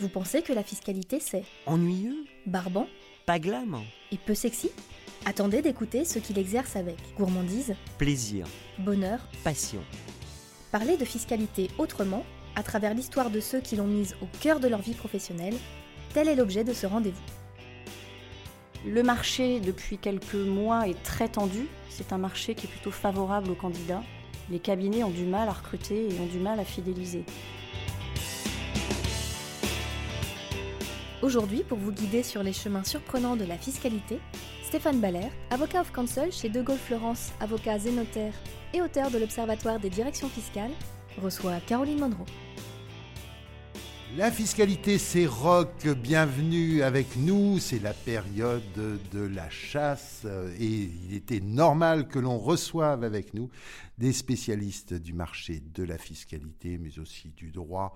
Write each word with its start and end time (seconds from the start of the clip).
Vous 0.00 0.08
pensez 0.08 0.42
que 0.42 0.52
la 0.52 0.62
fiscalité 0.62 1.20
c'est 1.20 1.44
Ennuyeux 1.66 2.24
barbant 2.46 2.86
Pas 3.26 3.38
glam 3.38 3.78
et 4.12 4.16
peu 4.16 4.34
sexy? 4.34 4.70
Attendez 5.26 5.60
d'écouter 5.60 6.04
ceux 6.06 6.20
qui 6.20 6.32
l'exercent 6.32 6.76
avec 6.76 6.96
gourmandise, 7.16 7.74
Plaisir, 7.98 8.46
bonheur. 8.78 9.20
passion. 9.44 9.80
Parler 10.72 10.96
de 10.96 11.04
fiscalité 11.04 11.68
autrement, 11.78 12.24
à 12.56 12.62
travers 12.62 12.94
l'histoire 12.94 13.30
de 13.30 13.40
ceux 13.40 13.60
qui 13.60 13.76
l'ont 13.76 13.86
mise 13.86 14.16
au 14.22 14.26
cœur 14.40 14.58
de 14.60 14.68
leur 14.68 14.80
vie 14.80 14.94
professionnelle, 14.94 15.54
tel 16.14 16.28
est 16.28 16.36
l'objet 16.36 16.64
de 16.64 16.72
ce 16.72 16.86
rendez-vous. 16.86 17.20
Le 18.86 19.02
marché, 19.02 19.60
depuis 19.60 19.98
quelques 19.98 20.32
mois, 20.34 20.88
est 20.88 21.00
très 21.02 21.28
tendu. 21.28 21.66
C'est 21.90 22.14
un 22.14 22.18
marché 22.18 22.54
qui 22.54 22.66
est 22.66 22.70
plutôt 22.70 22.90
favorable 22.90 23.50
aux 23.50 23.54
candidats. 23.54 24.02
Les 24.48 24.58
cabinets 24.58 25.04
ont 25.04 25.10
du 25.10 25.24
mal 25.24 25.48
à 25.50 25.52
recruter 25.52 26.08
et 26.08 26.18
ont 26.20 26.26
du 26.26 26.38
mal 26.38 26.58
à 26.58 26.64
fidéliser. 26.64 27.24
Aujourd'hui, 31.22 31.64
pour 31.64 31.76
vous 31.76 31.92
guider 31.92 32.22
sur 32.22 32.42
les 32.42 32.54
chemins 32.54 32.82
surprenants 32.82 33.36
de 33.36 33.44
la 33.44 33.58
fiscalité, 33.58 34.20
Stéphane 34.62 35.00
Baller, 35.00 35.28
avocat 35.50 35.82
of 35.82 35.92
counsel 35.92 36.32
chez 36.32 36.48
De 36.48 36.62
Gaulle 36.62 36.78
Florence, 36.78 37.32
avocat 37.40 37.78
zénotaire 37.78 38.32
et 38.72 38.80
auteur 38.80 39.10
de 39.10 39.18
l'Observatoire 39.18 39.78
des 39.78 39.90
directions 39.90 40.30
fiscales, 40.30 40.70
reçoit 41.22 41.60
Caroline 41.66 42.00
Monroe. 42.00 42.24
La 44.16 44.32
fiscalité, 44.32 44.96
c'est 44.96 45.26
rock. 45.26 45.86
Bienvenue 46.02 46.82
avec 46.82 47.14
nous. 47.16 47.58
C'est 47.58 47.82
la 47.82 47.92
période 47.92 48.62
de 48.74 49.20
la 49.20 49.48
chasse 49.50 50.22
euh, 50.24 50.52
et 50.58 50.64
il 50.64 51.14
était 51.14 51.38
normal 51.38 52.08
que 52.08 52.18
l'on 52.18 52.38
reçoive 52.38 53.04
avec 53.04 53.34
nous 53.34 53.50
des 53.98 54.12
spécialistes 54.12 54.94
du 54.94 55.12
marché 55.12 55.62
de 55.74 55.84
la 55.84 55.96
fiscalité, 55.96 56.76
mais 56.78 56.98
aussi 56.98 57.28
du 57.36 57.50
droit, 57.50 57.94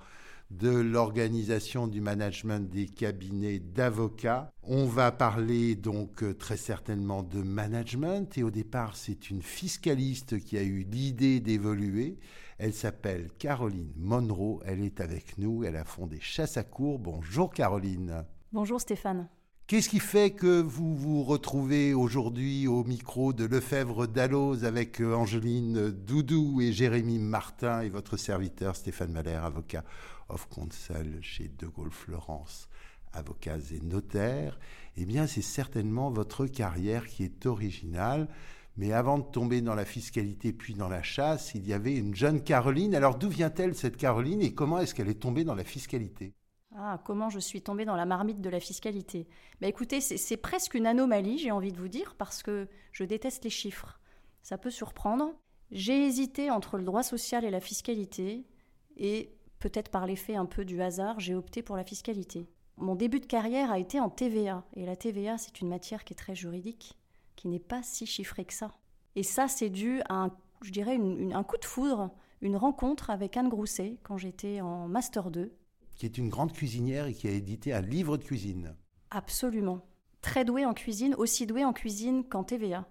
de 0.50 0.70
l'organisation 0.70 1.86
du 1.86 2.00
management 2.00 2.70
des 2.70 2.86
cabinets 2.86 3.58
d'avocats. 3.58 4.50
On 4.62 4.86
va 4.86 5.10
parler 5.12 5.74
donc 5.74 6.22
euh, 6.22 6.34
très 6.34 6.56
certainement 6.56 7.22
de 7.22 7.42
management 7.42 8.36
et 8.38 8.42
au 8.42 8.50
départ, 8.50 8.96
c'est 8.96 9.30
une 9.30 9.42
fiscaliste 9.42 10.38
qui 10.38 10.56
a 10.58 10.62
eu 10.62 10.86
l'idée 10.90 11.40
d'évoluer. 11.40 12.18
Elle 12.58 12.72
s'appelle 12.72 13.30
Caroline 13.38 13.92
Monroe. 13.96 14.60
Elle 14.64 14.82
est 14.82 15.00
avec 15.00 15.38
nous. 15.38 15.64
Elle 15.64 15.76
a 15.76 15.84
fondé 15.84 16.18
Chasse 16.20 16.56
à 16.56 16.62
cour. 16.62 16.98
Bonjour 16.98 17.52
Caroline. 17.52 18.24
Bonjour 18.52 18.80
Stéphane. 18.80 19.28
Qu'est-ce 19.66 19.88
qui 19.88 19.98
fait 19.98 20.30
que 20.30 20.60
vous 20.60 20.94
vous 20.94 21.22
retrouvez 21.22 21.94
aujourd'hui 21.94 22.68
au 22.68 22.84
micro 22.84 23.32
de 23.32 23.46
Lefebvre 23.46 24.06
Dalloz 24.06 24.66
avec 24.66 25.00
euh, 25.00 25.14
Angeline 25.14 25.90
Doudou 25.90 26.60
et 26.60 26.70
Jérémy 26.70 27.18
Martin 27.18 27.80
et 27.80 27.88
votre 27.88 28.18
serviteur 28.18 28.76
Stéphane 28.76 29.10
Malher, 29.10 29.42
avocat? 29.42 29.82
Of 30.28 30.48
counsel 30.48 31.18
chez 31.22 31.48
De 31.48 31.66
Gaulle 31.66 31.90
Florence, 31.90 32.68
avocats 33.12 33.58
et 33.72 33.80
notaires 33.80 34.58
Eh 34.96 35.04
bien, 35.06 35.26
c'est 35.26 35.42
certainement 35.42 36.10
votre 36.10 36.46
carrière 36.46 37.06
qui 37.06 37.24
est 37.24 37.46
originale. 37.46 38.28
Mais 38.76 38.92
avant 38.92 39.18
de 39.18 39.24
tomber 39.24 39.60
dans 39.60 39.76
la 39.76 39.84
fiscalité 39.84 40.52
puis 40.52 40.74
dans 40.74 40.88
la 40.88 41.02
chasse, 41.02 41.54
il 41.54 41.66
y 41.66 41.72
avait 41.72 41.96
une 41.96 42.14
jeune 42.14 42.42
Caroline. 42.42 42.94
Alors 42.94 43.16
d'où 43.16 43.28
vient-elle 43.28 43.74
cette 43.76 43.96
Caroline 43.96 44.42
et 44.42 44.52
comment 44.52 44.80
est-ce 44.80 44.94
qu'elle 44.94 45.08
est 45.08 45.22
tombée 45.22 45.44
dans 45.44 45.54
la 45.54 45.64
fiscalité? 45.64 46.34
Ah, 46.76 47.00
comment 47.04 47.30
je 47.30 47.38
suis 47.38 47.62
tombée 47.62 47.84
dans 47.84 47.94
la 47.94 48.04
marmite 48.04 48.40
de 48.40 48.50
la 48.50 48.58
fiscalité? 48.58 49.28
Bah 49.60 49.68
écoutez, 49.68 50.00
c'est 50.00 50.36
presque 50.36 50.74
une 50.74 50.88
anomalie, 50.88 51.38
j'ai 51.38 51.52
envie 51.52 51.70
de 51.70 51.78
vous 51.78 51.88
dire, 51.88 52.16
parce 52.18 52.42
que 52.42 52.66
je 52.90 53.04
déteste 53.04 53.44
les 53.44 53.50
chiffres. 53.50 54.00
Ça 54.42 54.58
peut 54.58 54.70
surprendre. 54.70 55.34
J'ai 55.70 56.04
hésité 56.04 56.50
entre 56.50 56.76
le 56.76 56.82
droit 56.82 57.04
social 57.04 57.44
et 57.44 57.50
la 57.50 57.60
fiscalité, 57.60 58.44
et 58.96 59.33
peut-être 59.64 59.88
par 59.88 60.04
l'effet 60.06 60.34
un 60.36 60.44
peu 60.44 60.66
du 60.66 60.82
hasard, 60.82 61.20
j'ai 61.20 61.34
opté 61.34 61.62
pour 61.62 61.74
la 61.76 61.84
fiscalité. 61.84 62.46
Mon 62.76 62.94
début 62.94 63.18
de 63.18 63.24
carrière 63.24 63.70
a 63.72 63.78
été 63.78 63.98
en 63.98 64.10
TVA, 64.10 64.62
et 64.76 64.84
la 64.84 64.94
TVA, 64.94 65.38
c'est 65.38 65.62
une 65.62 65.68
matière 65.70 66.04
qui 66.04 66.12
est 66.12 66.16
très 66.16 66.34
juridique, 66.34 66.98
qui 67.34 67.48
n'est 67.48 67.58
pas 67.58 67.82
si 67.82 68.04
chiffrée 68.04 68.44
que 68.44 68.52
ça. 68.52 68.72
Et 69.16 69.22
ça, 69.22 69.48
c'est 69.48 69.70
dû 69.70 70.02
à, 70.10 70.24
un, 70.24 70.36
je 70.60 70.70
dirais, 70.70 70.96
une- 70.96 71.18
une- 71.18 71.32
un 71.32 71.42
coup 71.44 71.56
de 71.56 71.64
foudre, 71.64 72.10
une 72.42 72.56
rencontre 72.58 73.08
avec 73.08 73.38
Anne 73.38 73.48
Grousset 73.48 73.96
quand 74.02 74.18
j'étais 74.18 74.60
en 74.60 74.86
Master 74.86 75.30
2. 75.30 75.50
qui 75.96 76.04
est 76.06 76.18
une 76.18 76.28
grande 76.28 76.52
cuisinière 76.52 77.06
et 77.06 77.14
qui 77.14 77.28
a 77.28 77.30
édité 77.30 77.72
un 77.72 77.80
livre 77.80 78.16
de 78.18 78.24
cuisine. 78.24 78.74
Absolument. 79.12 79.80
Très 80.20 80.44
douée 80.44 80.66
en 80.66 80.74
cuisine, 80.74 81.14
aussi 81.16 81.46
douée 81.46 81.64
en 81.64 81.72
cuisine 81.72 82.24
qu'en 82.24 82.42
TVA. 82.44 82.84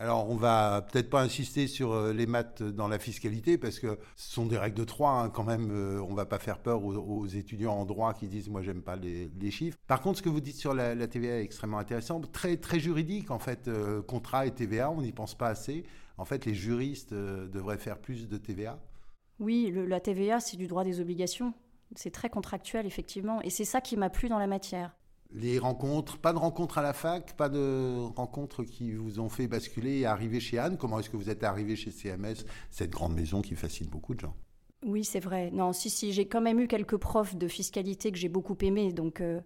Alors, 0.00 0.30
on 0.30 0.34
va 0.34 0.80
peut-être 0.80 1.10
pas 1.10 1.20
insister 1.20 1.66
sur 1.66 1.92
euh, 1.92 2.14
les 2.14 2.26
maths 2.26 2.62
dans 2.62 2.88
la 2.88 2.98
fiscalité 2.98 3.58
parce 3.58 3.78
que 3.78 3.98
ce 4.16 4.32
sont 4.32 4.46
des 4.46 4.56
règles 4.56 4.78
de 4.78 4.84
trois 4.84 5.10
hein, 5.12 5.28
quand 5.28 5.44
même. 5.44 5.70
euh, 5.70 6.00
on 6.00 6.14
va 6.14 6.24
pas 6.24 6.38
faire 6.38 6.58
peur 6.58 6.82
aux, 6.82 7.26
étudiants 7.26 7.74
en 7.74 7.84
droit 7.84 8.14
qui 8.14 8.26
disent 8.26 8.48
moi 8.48 8.62
j'aime 8.62 8.80
pas 8.80 8.96
les, 8.96 9.50
chiffres. 9.50 9.76
Par 9.86 10.00
contre, 10.00 10.16
ce 10.16 10.22
que 10.22 10.30
vous 10.30 10.40
dites 10.40 10.56
sur 10.56 10.72
la, 10.72 11.06
TVA 11.06 11.40
est 11.40 11.44
extrêmement 11.44 11.78
intéressant, 11.78 12.18
très 12.22 12.56
très 12.56 12.80
juridique 12.80 13.30
en 13.30 13.38
fait. 13.38 13.68
euh, 13.68 14.00
contrat 14.00 14.46
et 14.46 14.52
TVA, 14.52 14.90
on 14.90 15.02
n'y 15.02 15.12
pense 15.12 15.34
pas 15.34 15.48
assez. 15.48 15.84
En 16.16 16.24
fait, 16.24 16.46
les 16.46 16.54
juristes 16.54 17.12
euh, 17.12 17.46
devraient 17.48 17.76
faire 17.76 17.98
plus 17.98 18.26
de 18.26 18.38
TVA. 18.38 18.78
Oui, 19.38 19.70
la 19.86 20.00
TVA, 20.00 20.40
c'est 20.40 20.56
du 20.56 20.66
droit 20.66 20.84
des 20.84 21.00
obligations. 21.00 21.52
C'est 21.94 22.10
très 22.10 22.30
contractuel, 22.30 22.86
effectivement. 22.86 23.42
Et 23.42 23.50
c'est 23.50 23.64
ça 23.66 23.82
qui 23.82 23.98
m'a 23.98 24.10
plu 24.10 24.28
dans 24.28 24.38
la 24.38 24.46
matière. 24.46 24.94
Les 25.32 25.58
rencontres, 25.60 26.18
pas 26.18 26.32
de 26.32 26.38
rencontres 26.38 26.78
à 26.78 26.82
la 26.82 26.92
fac, 26.92 27.36
pas 27.36 27.48
de 27.48 27.96
rencontres 28.16 28.64
qui 28.64 28.92
vous 28.92 29.20
ont 29.20 29.28
fait 29.28 29.46
basculer 29.46 29.98
et 30.00 30.06
arriver 30.06 30.40
chez 30.40 30.58
Anne. 30.58 30.76
Comment 30.76 30.98
est-ce 30.98 31.08
que 31.08 31.16
vous 31.16 31.30
êtes 31.30 31.44
arrivé 31.44 31.76
chez 31.76 31.92
CMS, 31.92 32.44
cette 32.70 32.90
grande 32.90 33.14
maison 33.14 33.40
qui 33.40 33.54
fascine 33.54 33.86
beaucoup 33.86 34.14
de 34.14 34.20
gens? 34.20 34.34
Oui, 34.84 35.04
c'est 35.04 35.20
vrai. 35.20 35.50
Non, 35.52 35.72
si, 35.72 35.88
si, 35.88 36.12
j'ai 36.12 36.26
quand 36.26 36.40
même 36.40 36.58
eu 36.58 36.66
quelques 36.66 36.96
profs 36.96 37.36
de 37.36 37.46
fiscalité 37.46 38.10
que 38.10 38.18
j'ai 38.18 38.28
beaucoup 38.28 38.56
aimés. 38.62 38.92
Donc, 38.92 39.20
euh, 39.20 39.40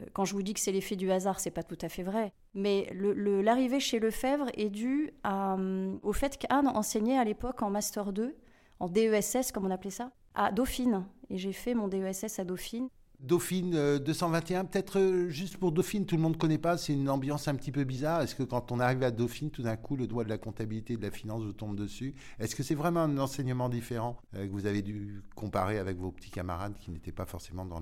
euh, 0.00 0.06
quand 0.12 0.26
je 0.26 0.34
vous 0.34 0.42
dis 0.42 0.52
que 0.52 0.60
c'est 0.60 0.72
l'effet 0.72 0.96
du 0.96 1.10
hasard, 1.10 1.40
c'est 1.40 1.50
pas 1.50 1.62
tout 1.62 1.78
à 1.80 1.88
fait 1.88 2.02
vrai. 2.02 2.32
Mais 2.52 2.88
le- 2.92 3.14
le- 3.14 3.40
l'arrivée 3.40 3.80
chez 3.80 4.00
Lefebvre 4.00 4.48
est 4.54 4.68
due 4.70 5.12
hum, 5.24 5.98
au 6.02 6.12
fait 6.12 6.36
qu'Anne 6.36 6.68
enseignait 6.68 7.16
à 7.16 7.24
l'époque 7.24 7.62
en 7.62 7.70
Master 7.70 8.12
2, 8.12 8.34
en 8.80 8.88
DESS, 8.88 9.52
comme 9.52 9.64
on 9.64 9.70
appelait 9.70 9.90
ça, 9.90 10.10
à 10.34 10.52
Dauphine. 10.52 11.06
Et 11.30 11.38
j'ai 11.38 11.52
fait 11.52 11.72
mon 11.74 11.88
DESS 11.88 12.38
à 12.38 12.44
Dauphine. 12.44 12.88
Dauphine 13.22 13.76
euh, 13.76 14.00
221, 14.00 14.64
peut-être 14.64 14.98
euh, 14.98 15.28
juste 15.28 15.56
pour 15.56 15.70
Dauphine, 15.70 16.06
tout 16.06 16.16
le 16.16 16.22
monde 16.22 16.32
ne 16.32 16.38
connaît 16.38 16.58
pas, 16.58 16.76
c'est 16.76 16.92
une 16.92 17.08
ambiance 17.08 17.46
un 17.46 17.54
petit 17.54 17.70
peu 17.70 17.84
bizarre. 17.84 18.20
Est-ce 18.20 18.34
que 18.34 18.42
quand 18.42 18.72
on 18.72 18.80
arrive 18.80 19.04
à 19.04 19.12
Dauphine, 19.12 19.52
tout 19.52 19.62
d'un 19.62 19.76
coup, 19.76 19.94
le 19.94 20.08
doigt 20.08 20.24
de 20.24 20.28
la 20.28 20.38
comptabilité 20.38 20.94
et 20.94 20.96
de 20.96 21.02
la 21.02 21.12
finance 21.12 21.44
vous 21.44 21.52
tombe 21.52 21.76
dessus? 21.76 22.16
Est-ce 22.40 22.56
que 22.56 22.64
c'est 22.64 22.74
vraiment 22.74 23.00
un 23.00 23.18
enseignement 23.18 23.68
différent 23.68 24.18
euh, 24.34 24.44
que 24.44 24.50
vous 24.50 24.66
avez 24.66 24.82
dû 24.82 25.22
comparer 25.36 25.78
avec 25.78 25.98
vos 25.98 26.10
petits 26.10 26.32
camarades 26.32 26.76
qui 26.78 26.90
n'étaient 26.90 27.12
pas 27.12 27.24
forcément 27.24 27.64
dans 27.64 27.80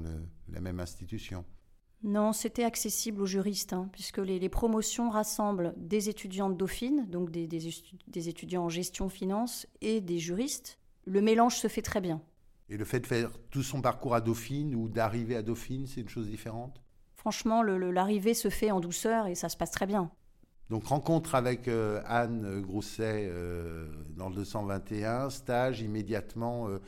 la 0.52 0.60
même 0.60 0.78
institution? 0.78 1.46
Non, 2.02 2.34
c'était 2.34 2.64
accessible 2.64 3.22
aux 3.22 3.26
juristes, 3.26 3.72
hein, 3.72 3.88
puisque 3.92 4.18
les, 4.18 4.48
promotions 4.50 5.08
rassemblent 5.08 5.72
des 5.78 6.10
étudiants 6.10 6.50
de 6.50 6.54
Dauphine, 6.54 7.06
donc 7.08 7.30
des 7.30 8.28
étudiants 8.28 8.64
en 8.64 8.68
gestion 8.68 9.08
finance, 9.08 9.66
et 9.80 10.02
des 10.02 10.18
juristes. 10.18 10.78
Le 11.06 11.22
mélange 11.22 11.56
se 11.56 11.68
fait 11.68 11.82
très 11.82 12.02
bien. 12.02 12.20
Et 12.70 12.76
le 12.76 12.84
fait 12.84 13.00
de 13.00 13.06
faire 13.06 13.30
tout 13.50 13.64
son 13.64 13.82
parcours 13.82 14.14
à 14.14 14.20
Dauphine 14.20 14.76
ou 14.76 14.88
d'arriver 14.88 15.34
à 15.34 15.42
Dauphine, 15.42 15.88
c'est 15.88 16.00
une 16.00 16.08
chose 16.08 16.28
différente? 16.28 16.80
Franchement, 17.16 17.62
l'arrivée 17.62 18.32
se 18.32 18.48
fait 18.48 18.70
en 18.70 18.80
douceur 18.80 19.26
et 19.26 19.34
ça 19.34 19.48
se 19.48 19.56
passe 19.56 19.72
très 19.72 19.86
bien. 19.86 20.10
Donc 20.70 20.86
rencontre 20.86 21.34
avec 21.34 21.66
euh, 21.66 22.00
Anne 22.06 22.60
Grousset 22.60 23.28
euh, 23.28 23.88
dans 24.10 24.28
le 24.28 24.36
221, 24.36 25.28
stage 25.28 25.80
immédiatement, 25.80 26.68
euh, 26.68 26.78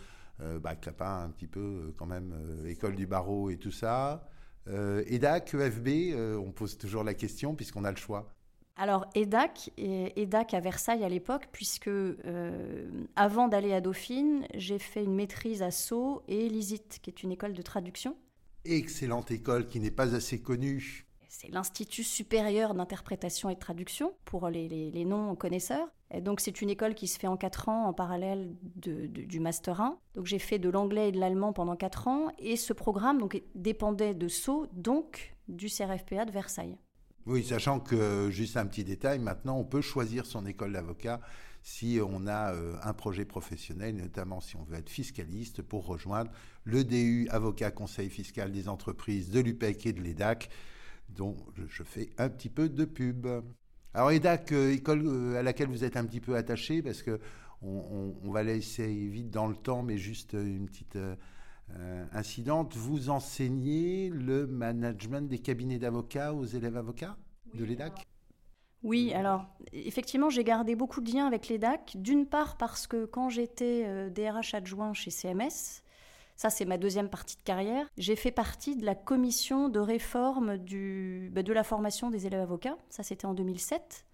euh, 0.41 0.60
bah, 0.60 0.76
Clapin 0.76 1.25
un 1.25 1.31
petit 1.31 1.48
peu 1.48 1.93
quand 1.99 2.06
même, 2.06 2.32
école 2.64 2.94
du 2.94 3.09
barreau 3.09 3.50
et 3.50 3.56
tout 3.56 3.72
ça. 3.72 4.28
EDAC, 4.69 5.54
EFB, 5.54 6.16
on 6.38 6.53
pose 6.53 6.78
toujours 6.78 7.03
la 7.03 7.14
question 7.14 7.56
puisqu'on 7.56 7.82
a 7.82 7.91
le 7.91 7.97
choix. 7.97 8.32
Alors, 8.77 9.06
EDAC, 9.15 9.71
et 9.77 10.21
EDAC 10.22 10.55
à 10.55 10.60
Versailles 10.60 11.05
à 11.05 11.09
l'époque, 11.09 11.49
puisque 11.53 11.88
euh, 11.88 12.91
avant 13.16 13.49
d'aller 13.49 13.72
à 13.75 13.81
Dauphine, 13.81 14.47
j'ai 14.55 14.78
fait 14.78 15.05
une 15.05 15.15
maîtrise 15.15 15.62
à 15.62 15.70
Sceaux 15.70 16.23
et 16.26 16.49
l'ISIT, 16.49 16.82
qui 17.02 17.11
est 17.11 17.23
une 17.23 17.32
école 17.32 17.52
de 17.52 17.62
traduction. 17.62 18.17
Excellente 18.64 19.31
école 19.31 19.69
qui 19.69 19.79
n'est 19.79 19.91
pas 19.91 20.14
assez 20.14 20.41
connue. 20.41 21.06
C'est 21.29 21.49
l'Institut 21.50 22.05
supérieur 22.05 22.75
d'interprétation 22.75 23.50
et 23.50 23.55
de 23.55 23.58
traduction 23.58 24.12
pour 24.25 24.49
les, 24.49 24.69
les- 24.69 24.91
les 24.91 25.05
non-connaisseurs. 25.05 25.88
Donc 26.20 26.41
c'est 26.41 26.61
une 26.61 26.69
école 26.70 26.94
qui 26.94 27.08
se 27.08 27.19
fait 27.19 27.26
en 27.26 27.37
4 27.38 27.69
ans 27.70 27.87
en 27.87 27.93
parallèle 27.94 28.55
de- 28.76 29.06
de- 29.06 29.23
du 29.23 29.41
Master 29.41 29.81
1. 29.81 29.99
Donc 30.14 30.26
j'ai 30.26 30.38
fait 30.38 30.58
de 30.58 30.69
l'anglais 30.69 31.08
et 31.08 31.12
de 31.12 31.19
l'allemand 31.19 31.52
pendant 31.55 31.75
4 31.75 32.06
ans 32.08 32.29
et 32.38 32.56
ce 32.56 32.73
programme 32.75 33.19
donc, 33.19 33.43
dépendait 33.55 34.12
de 34.14 34.29
Sceaux, 34.29 34.67
donc 34.73 35.35
du 35.49 35.69
CRFPA 35.69 36.26
de 36.26 36.31
Versailles. 36.32 36.76
Oui, 37.26 37.44
sachant 37.44 37.78
que, 37.80 38.30
juste 38.30 38.56
un 38.56 38.66
petit 38.66 38.84
détail, 38.84 39.19
maintenant 39.20 39.56
on 39.58 39.64
peut 39.64 39.80
choisir 39.80 40.26
son 40.26 40.44
école 40.46 40.72
d'avocat 40.72 41.20
si 41.62 42.00
on 42.04 42.26
a 42.26 42.52
euh, 42.54 42.74
un 42.82 42.92
projet 42.92 43.24
professionnel, 43.24 43.94
notamment 43.96 44.40
si 44.40 44.56
on 44.56 44.64
veut 44.64 44.76
être 44.78 44.90
fiscaliste, 44.90 45.62
pour 45.62 45.86
rejoindre 45.86 46.32
le 46.64 46.82
DU 46.82 47.28
Avocat 47.30 47.70
Conseil 47.70 48.10
Fiscal 48.10 48.50
des 48.50 48.69
entreprises 48.69 49.30
de 49.30 49.38
l'UPEC 49.40 49.86
et 49.86 49.92
de 49.92 50.00
l'EDAC, 50.00 50.50
dont 51.10 51.36
je- 51.69 51.84
fais 51.84 52.10
un 52.19 52.28
petit 52.30 52.50
peu 52.50 52.69
de 52.69 52.84
pub. 52.84 53.26
Alors 53.94 54.10
EDAC, 54.10 54.52
euh, 54.52 54.72
école 54.72 55.02
euh, 55.06 55.38
à 55.38 55.42
laquelle 55.42 55.69
vous 55.69 55.84
êtes 55.84 55.96
un 55.96 56.04
petit 56.06 56.20
peu 56.20 56.36
attaché, 56.36 56.82
parce 56.82 57.02
que 57.02 57.20
on, 57.62 57.69
on- 58.24 58.28
on 58.28 58.32
va 58.32 58.42
laisser 58.42 58.86
vite 59.08 59.30
dans 59.30 59.46
le 59.48 59.56
temps, 59.56 59.82
mais 59.82 59.98
juste 59.98 60.32
une 60.34 60.66
petite... 60.66 60.98
incidente. 62.12 62.76
Vous 62.76 63.10
enseignez 63.10 64.10
le 64.10 64.46
management 64.46 65.28
des 65.28 65.38
cabinets 65.38 65.78
d'avocats 65.78 66.34
aux 66.34 66.44
élèves 66.44 66.76
avocats 66.76 67.16
de 67.54 67.64
l'EDAC? 67.64 68.06
Oui, 68.82 69.12
alors 69.14 69.46
effectivement, 69.72 70.28
j'ai 70.28 70.44
gardé 70.44 70.74
beaucoup 70.74 71.00
de 71.00 71.12
liens 71.12 71.26
avec 71.26 71.48
l'EDAC. 71.48 71.96
D'une 71.96 72.26
part 72.26 72.56
parce 72.56 72.86
que 72.86 73.04
quand 73.04 73.28
j'étais 73.28 74.10
DRH 74.10 74.54
adjoint 74.54 74.92
chez 74.92 75.10
CMS, 75.10 75.82
ça 76.36 76.50
c'est 76.50 76.64
ma 76.64 76.78
deuxième 76.78 77.08
partie 77.08 77.36
de 77.36 77.42
carrière, 77.42 77.86
j'ai 77.96 78.16
fait 78.16 78.32
partie 78.32 78.74
de 78.74 78.84
la 78.84 78.96
commission 78.96 79.69
de 79.69 79.78
réforme 79.78 80.58
du, 80.58 81.30
bah, 81.32 81.42
de 81.42 81.52
la 81.52 81.62
formation 81.62 82.10
des 82.10 82.26
élèves 82.26 82.40
avocats. 82.40 82.76
Ça 82.88 83.02
c'était 83.02 83.26
en 83.26 83.34
2007. 83.34 84.04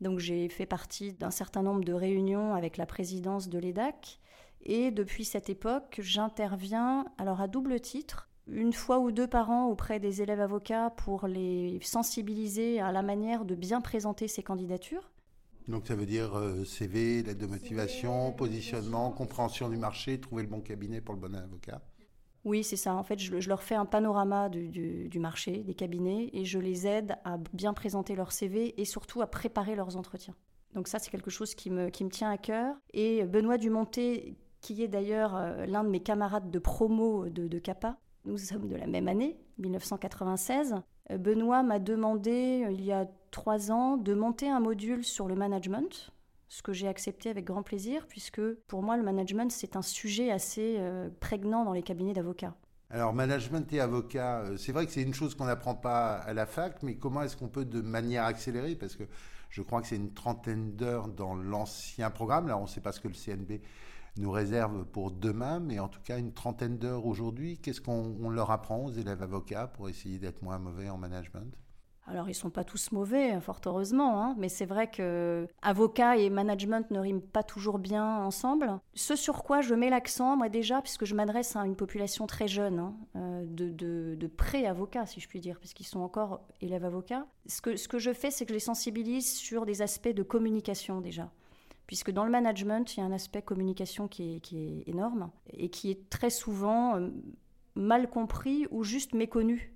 Donc 0.00 0.18
j'ai 0.18 0.48
fait 0.48 0.66
partie 0.66 1.12
d'un 1.12 1.30
certain 1.30 1.62
nombre 1.62 1.84
de 1.84 1.92
réunions 1.92 2.54
avec 2.54 2.76
la 2.76 2.86
présidence 2.86 3.48
de 3.48 3.58
l'EDAC. 3.58 4.20
Et 4.64 4.90
depuis 4.90 5.24
cette 5.24 5.50
époque, 5.50 6.00
j'interviens 6.02 7.04
alors 7.18 7.40
à 7.40 7.48
double 7.48 7.80
titre, 7.80 8.28
une 8.46 8.72
fois 8.72 8.98
ou 8.98 9.12
deux 9.12 9.26
par 9.26 9.50
an 9.50 9.66
auprès 9.66 10.00
des 10.00 10.22
élèves 10.22 10.40
avocats 10.40 10.90
pour 10.90 11.26
les 11.26 11.78
sensibiliser 11.82 12.80
à 12.80 12.92
la 12.92 13.02
manière 13.02 13.44
de 13.44 13.54
bien 13.54 13.80
présenter 13.80 14.28
ces 14.28 14.42
candidatures. 14.42 15.10
Donc 15.68 15.86
ça 15.86 15.94
veut 15.94 16.06
dire 16.06 16.36
euh, 16.36 16.64
CV, 16.64 17.22
lettre 17.22 17.40
de 17.40 17.46
motivation, 17.46 18.32
positionnement, 18.32 19.10
compréhension 19.10 19.68
du 19.68 19.78
marché, 19.78 20.20
trouver 20.20 20.42
le 20.42 20.48
bon 20.48 20.60
cabinet 20.60 21.00
pour 21.00 21.14
le 21.14 21.20
bon 21.20 21.34
avocat. 21.34 21.80
Oui, 22.44 22.62
c'est 22.62 22.76
ça. 22.76 22.94
En 22.94 23.02
fait, 23.02 23.18
je, 23.18 23.48
leur 23.48 23.62
fais 23.62 23.74
un 23.74 23.86
panorama 23.86 24.50
du, 24.50 25.18
marché, 25.18 25.62
des 25.62 25.72
cabinets, 25.72 26.28
et 26.34 26.44
je 26.44 26.58
les 26.58 26.86
aide 26.86 27.16
à 27.24 27.38
bien 27.54 27.72
présenter 27.72 28.14
leur 28.14 28.32
CV 28.32 28.78
et 28.78 28.84
surtout 28.84 29.22
à 29.22 29.26
préparer 29.26 29.74
leurs 29.74 29.96
entretiens. 29.96 30.34
Donc 30.74 30.86
ça, 30.86 30.98
c'est 30.98 31.10
quelque 31.10 31.30
chose 31.30 31.54
qui 31.54 31.70
me, 31.70 31.88
qui 31.88 32.04
me 32.04 32.10
tient 32.10 32.30
à 32.30 32.36
cœur. 32.36 32.76
Et 32.92 33.24
Benoît 33.24 33.56
Dumonté, 33.56 34.36
qui 34.64 34.82
est 34.82 34.88
d'ailleurs 34.88 35.36
euh, 35.36 35.66
l'un 35.66 35.84
de 35.84 35.90
mes 35.90 36.00
camarades 36.00 36.50
de 36.50 36.58
promo 36.58 37.28
de, 37.28 37.48
de 37.48 37.58
CAPA, 37.58 37.98
nous 38.24 38.38
sommes 38.38 38.66
de 38.66 38.76
la 38.76 38.86
même 38.86 39.08
année, 39.08 39.36
1996. 39.58 40.76
Euh, 41.10 41.18
Benoît 41.18 41.62
m'a 41.62 41.78
demandé, 41.78 42.64
euh, 42.64 42.72
il 42.72 42.82
y 42.82 42.90
a 42.90 43.06
trois 43.30 43.70
ans, 43.70 43.98
de 43.98 44.14
monter 44.14 44.48
un 44.48 44.60
module 44.60 45.04
sur 45.04 45.28
le 45.28 45.34
management, 45.34 46.10
ce 46.48 46.62
que 46.62 46.72
j'ai 46.72 46.88
accepté 46.88 47.28
avec 47.28 47.44
grand 47.44 47.62
plaisir, 47.62 48.06
puisque 48.08 48.40
pour 48.66 48.82
moi, 48.82 48.96
le 48.96 49.02
management, 49.02 49.52
c'est 49.52 49.76
un 49.76 49.82
sujet 49.82 50.30
assez 50.30 50.80
prégnant 51.18 51.64
dans 51.64 51.72
les 51.72 51.82
cabinets 51.82 52.12
d'avocats. 52.12 52.54
Alors, 52.90 53.12
management 53.12 53.70
et 53.72 53.80
avocat, 53.80 54.44
c'est 54.56 54.70
vrai 54.70 54.86
que 54.86 54.92
c'est 54.92 55.02
une 55.02 55.14
chose 55.14 55.34
qu'on 55.34 55.46
n'apprend 55.46 55.74
pas 55.74 56.14
à 56.14 56.32
la 56.32 56.46
fac, 56.46 56.80
mais 56.84 56.94
comment 56.94 57.22
est-ce 57.22 57.36
qu'on 57.36 57.48
peut 57.48 57.64
de 57.64 57.80
manière 57.80 58.24
accélérée, 58.24 58.76
parce 58.76 58.94
que 58.94 59.02
je 59.50 59.62
crois 59.62 59.80
que 59.82 59.88
c'est 59.88 59.96
une 59.96 60.14
trentaine 60.14 60.76
d'heures 60.76 61.08
dans 61.08 61.34
l'ancien 61.34 62.10
programme, 62.10 62.46
là 62.46 62.56
on 62.56 62.62
ne 62.62 62.68
sait 62.68 62.80
pas 62.80 62.92
ce 62.92 63.00
que 63.00 63.08
le 63.08 63.14
CNB 63.14 63.60
nous 64.16 64.30
réserve 64.30 64.84
pour 64.86 65.10
demain, 65.10 65.60
mais 65.60 65.78
en 65.78 65.88
tout 65.88 66.00
cas 66.02 66.18
une 66.18 66.32
trentaine 66.32 66.78
d'heures 66.78 67.06
aujourd'hui. 67.06 67.58
Qu'est-ce 67.58 67.80
qu'on 67.80 68.30
leur 68.30 68.50
apprend 68.50 68.84
aux 68.84 68.92
élèves 68.92 69.22
avocats 69.22 69.66
pour 69.66 69.88
essayer 69.88 70.18
d'être 70.18 70.42
moins 70.42 70.58
mauvais 70.58 70.88
en 70.88 70.98
management? 70.98 71.54
Alors, 72.06 72.28
ils 72.28 72.34
sont 72.34 72.50
pas 72.50 72.64
tous 72.64 72.92
mauvais, 72.92 73.30
hein, 73.30 73.40
fort 73.40 73.60
heureusement, 73.64 74.22
hein, 74.22 74.34
mais 74.38 74.50
c'est 74.50 74.66
vrai 74.66 74.90
que 74.90 75.48
avocat 75.62 76.18
et 76.18 76.28
management 76.28 76.90
ne 76.90 76.98
riment 76.98 77.22
pas 77.22 77.42
toujours 77.42 77.78
bien 77.78 78.18
ensemble. 78.18 78.78
Ce 78.92 79.16
sur 79.16 79.42
quoi 79.42 79.62
je 79.62 79.74
mets 79.74 79.88
l'accent, 79.88 80.36
moi 80.36 80.50
déjà, 80.50 80.82
puisque 80.82 81.06
je 81.06 81.14
m'adresse 81.14 81.56
à 81.56 81.64
une 81.64 81.76
population 81.76 82.26
très 82.26 82.46
jeune, 82.46 82.78
hein, 82.78 82.94
euh, 83.16 83.44
de, 83.46 84.26
pré-avocats, 84.26 85.06
si 85.06 85.20
je 85.20 85.28
puis 85.28 85.40
dire, 85.40 85.58
puisqu'ils 85.58 85.84
sont 85.84 86.00
encore 86.00 86.42
élèves 86.60 86.84
avocats, 86.84 87.26
ce 87.46 87.62
que 87.62 87.98
je 87.98 88.12
fais, 88.12 88.30
c'est 88.30 88.44
que 88.44 88.50
je 88.50 88.54
les 88.54 88.60
sensibilise 88.60 89.32
sur 89.32 89.64
des 89.64 89.80
aspects 89.80 90.08
de 90.08 90.22
communication 90.22 91.00
déjà 91.00 91.30
puisque 91.86 92.10
dans 92.10 92.24
le 92.24 92.30
management, 92.30 92.96
il 92.96 93.00
y 93.00 93.02
a 93.02 93.06
un 93.06 93.12
aspect 93.12 93.42
communication 93.42 94.08
qui 94.08 94.40
est, 94.42 94.88
énorme 94.88 95.30
et 95.52 95.68
qui 95.68 95.90
est 95.90 96.08
très 96.10 96.30
souvent 96.30 96.96
euh, 96.96 97.10
mal 97.74 98.08
compris 98.08 98.66
ou 98.70 98.84
juste 98.84 99.14
méconnu, 99.14 99.74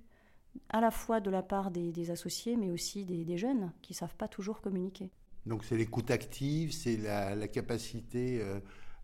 à 0.69 0.81
la 0.81 0.91
fois 0.91 1.19
de 1.19 1.29
la 1.29 1.43
part 1.43 1.71
des, 1.71 2.11
associés, 2.11 2.55
mais 2.55 2.71
aussi 2.71 3.05
des, 3.05 3.37
jeunes 3.37 3.71
qui 3.81 3.93
ne 3.93 3.97
savent 3.97 4.15
pas 4.15 4.27
toujours 4.27 4.61
communiquer. 4.61 5.11
Donc 5.45 5.63
c'est 5.63 5.77
l'écoute 5.77 6.11
active, 6.11 6.71
c'est 6.73 6.97
la, 6.97 7.47
capacité 7.47 8.41
euh, 8.41 8.59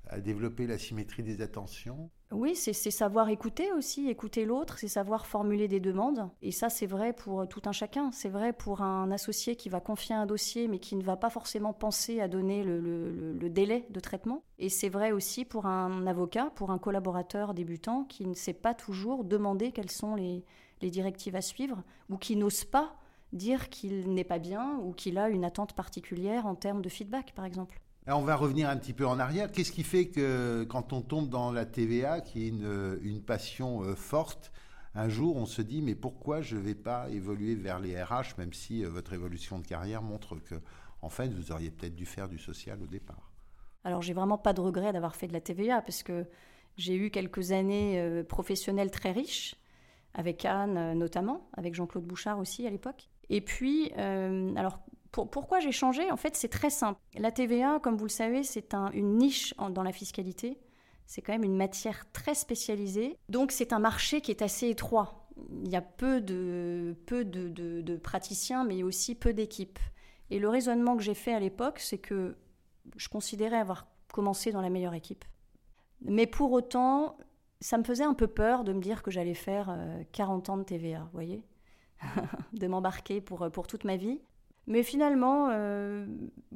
à 0.08 0.20
développer 0.20 0.68
la 0.68 0.78
symétrie 0.78 1.24
des 1.24 1.42
attentions 1.42 2.10
oui, 2.32 2.56
c'est 2.56 2.74
savoir 2.74 3.30
écouter 3.30 3.72
aussi, 3.72 4.10
écouter 4.10 4.46
l'autre, 4.46 4.80
c'est 4.80 4.88
savoir 4.88 5.28
formuler 5.28 5.68
des 5.68 5.80
demandes. 5.80 6.28
Et 6.42 6.52
ça, 6.52 6.70
c'est 6.70 6.88
vrai 6.88 7.14
pour 7.14 7.48
tout 7.48 7.62
un 7.66 7.72
chacun. 7.72 8.12
C'est 8.12 8.30
vrai 8.30 8.52
pour 8.52 8.82
un 8.82 9.12
associé 9.12 9.56
qui 9.56 9.70
va 9.70 9.80
confier 9.80 10.16
un 10.16 10.26
dossier, 10.26 10.68
mais 10.68 10.80
qui 10.80 10.96
ne 10.96 11.04
va 11.04 11.18
pas 11.18 11.30
forcément 11.30 11.72
penser 11.72 12.20
à 12.22 12.28
donner 12.28 12.64
le, 12.64 13.50
délai 13.50 13.86
de 13.92 14.00
traitement. 14.00 14.44
Et 14.58 14.70
c'est 14.70 14.90
vrai 14.90 15.12
aussi 15.12 15.46
pour 15.46 15.68
un 15.68 16.08
avocat, 16.08 16.52
pour 16.56 16.72
un 16.72 16.80
collaborateur 16.80 17.54
débutant, 17.54 18.04
qui 18.04 18.26
ne 18.26 18.34
sait 18.34 18.54
pas 18.54 18.74
toujours 18.74 19.24
demander 19.24 19.72
quelles 19.72 19.92
sont 19.92 20.16
les, 20.16 20.44
les 20.82 20.90
directives 20.90 21.36
à 21.36 21.42
suivre, 21.42 21.84
ou 22.10 22.18
qui 22.18 22.36
n'ose 22.36 22.66
pas 22.66 22.96
dire 23.34 23.70
qu'il 23.70 24.14
n'est 24.14 24.24
pas 24.24 24.40
bien, 24.40 24.80
ou 24.84 24.94
qu'il 24.94 25.20
a 25.20 25.30
une 25.30 25.46
attente 25.46 25.74
particulière 25.74 26.48
en 26.48 26.56
termes 26.56 26.82
de 26.82 26.90
feedback, 26.90 27.34
par 27.34 27.46
exemple 27.46 27.80
on 28.14 28.22
va 28.22 28.36
revenir 28.36 28.70
un 28.70 28.78
petit 28.78 28.94
peu 28.94 29.08
en 29.08 29.20
arrière. 29.20 29.52
Qu'est-ce 29.52 29.72
qui 29.72 29.84
fait 29.84 30.08
que 30.08 30.64
quand 30.70 30.94
on 30.94 31.02
tombe 31.02 31.30
dans 31.30 31.52
la 31.52 31.66
TVA, 31.66 32.22
qui 32.22 32.46
est 32.46 32.50
une, 32.50 33.22
passion 33.26 33.84
euh, 33.84 33.96
forte, 33.96 34.52
un 34.94 35.10
jour 35.10 35.36
on 35.36 35.46
se 35.46 35.62
dit 35.62 35.82
mais 35.82 35.96
pourquoi 35.96 36.42
je 36.42 36.56
ne 36.56 36.62
vais 36.62 36.76
pas 36.76 37.10
évoluer 37.10 37.56
vers 37.56 37.80
les 37.80 38.02
RH, 38.02 38.38
même 38.38 38.54
si 38.54 38.86
euh, 38.86 38.90
votre 38.90 39.14
évolution 39.14 39.60
de 39.60 39.66
carrière 39.66 40.04
montre 40.04 40.36
que 40.36 40.56
en 41.02 41.10
fait 41.10 41.30
vous 41.30 41.52
auriez 41.52 41.72
peut-être 41.72 41.96
dû 41.96 42.06
faire 42.06 42.30
du 42.30 42.38
social 42.38 42.80
au 42.82 42.88
départ? 42.88 43.32
Alors 43.84 44.02
j'ai 44.02 44.14
vraiment 44.14 44.38
pas 44.38 44.54
de 44.54 44.62
regret 44.62 44.94
d'avoir 44.94 45.16
fait 45.16 45.28
de 45.28 45.34
la 45.34 45.42
TVA 45.42 45.82
parce 45.82 46.04
que 46.04 46.26
j'ai 46.78 46.96
eu 46.96 47.10
quelques 47.10 47.52
années 47.52 48.00
euh, 48.00 48.24
professionnelles 48.24 48.92
très 48.92 49.12
riches, 49.12 49.56
avec 50.14 50.46
Anne 50.46 50.94
notamment, 50.98 51.50
avec 51.58 51.74
Jean-Claude 51.74 52.06
Bouchard 52.06 52.40
aussi 52.40 52.68
à 52.68 52.70
l'époque. 52.70 53.10
Et 53.30 53.42
puis, 53.42 53.92
alors 53.94 54.80
pourquoi 55.24 55.60
j'ai 55.60 55.72
changé 55.72 56.12
En 56.12 56.18
fait, 56.18 56.36
c'est 56.36 56.50
très 56.50 56.70
simple. 56.70 57.00
La 57.18 57.32
TVA, 57.32 57.80
comme 57.82 57.96
vous 57.96 58.06
le 58.06 58.10
savez, 58.10 58.44
c'est 58.44 58.74
une 58.94 59.18
niche 59.18 59.54
dans 59.70 59.84
la 59.84 59.92
fiscalité. 59.92 60.60
C'est 61.06 61.22
quand 61.22 61.34
même 61.34 61.44
une 61.44 61.56
matière 61.56 62.12
très 62.12 62.34
spécialisée. 62.34 63.18
Donc, 63.30 63.52
c'est 63.52 63.74
un 63.74 63.80
marché 63.80 64.22
qui 64.22 64.32
est 64.32 64.42
assez 64.42 64.68
étroit. 64.70 65.28
Il 65.64 65.70
y 65.70 65.76
a 65.76 65.82
peu 65.82 66.22
de, 66.22 66.96
praticiens, 68.02 68.64
mais 68.64 68.84
aussi 68.84 69.16
peu 69.16 69.34
d'équipes. 69.34 69.80
Et 70.32 70.40
le 70.40 70.50
raisonnement 70.50 70.98
que 70.98 71.04
j'ai 71.04 71.14
fait 71.14 71.34
à 71.34 71.40
l'époque, 71.40 71.80
c'est 71.80 72.00
que 72.00 72.36
je 72.98 73.08
considérais 73.10 73.58
avoir 73.58 73.88
commencé 74.12 74.52
dans 74.52 74.62
la 74.62 74.70
meilleure 74.70 74.96
équipe. 74.96 75.26
Mais 76.02 76.26
pour 76.26 76.52
autant, 76.52 77.18
ça 77.62 77.78
me 77.78 77.84
faisait 77.84 78.04
un 78.04 78.14
peu 78.14 78.28
peur 78.28 78.64
de 78.64 78.74
me 78.74 78.82
dire 78.82 79.04
que 79.04 79.12
j'allais 79.12 79.34
faire 79.34 79.76
40 80.14 80.50
euh, 80.50 80.52
ans 80.52 80.58
de 80.58 80.64
TVA, 80.64 81.00
vous 81.00 81.12
voyez 81.14 81.44
De 82.54 82.68
m'embarquer 82.68 83.22
pour 83.22 83.68
toute 83.68 83.84
ma 83.84 83.98
vie. 83.98 84.20
Mais 84.68 84.82
finalement, 84.82 85.50
euh, 85.52 86.08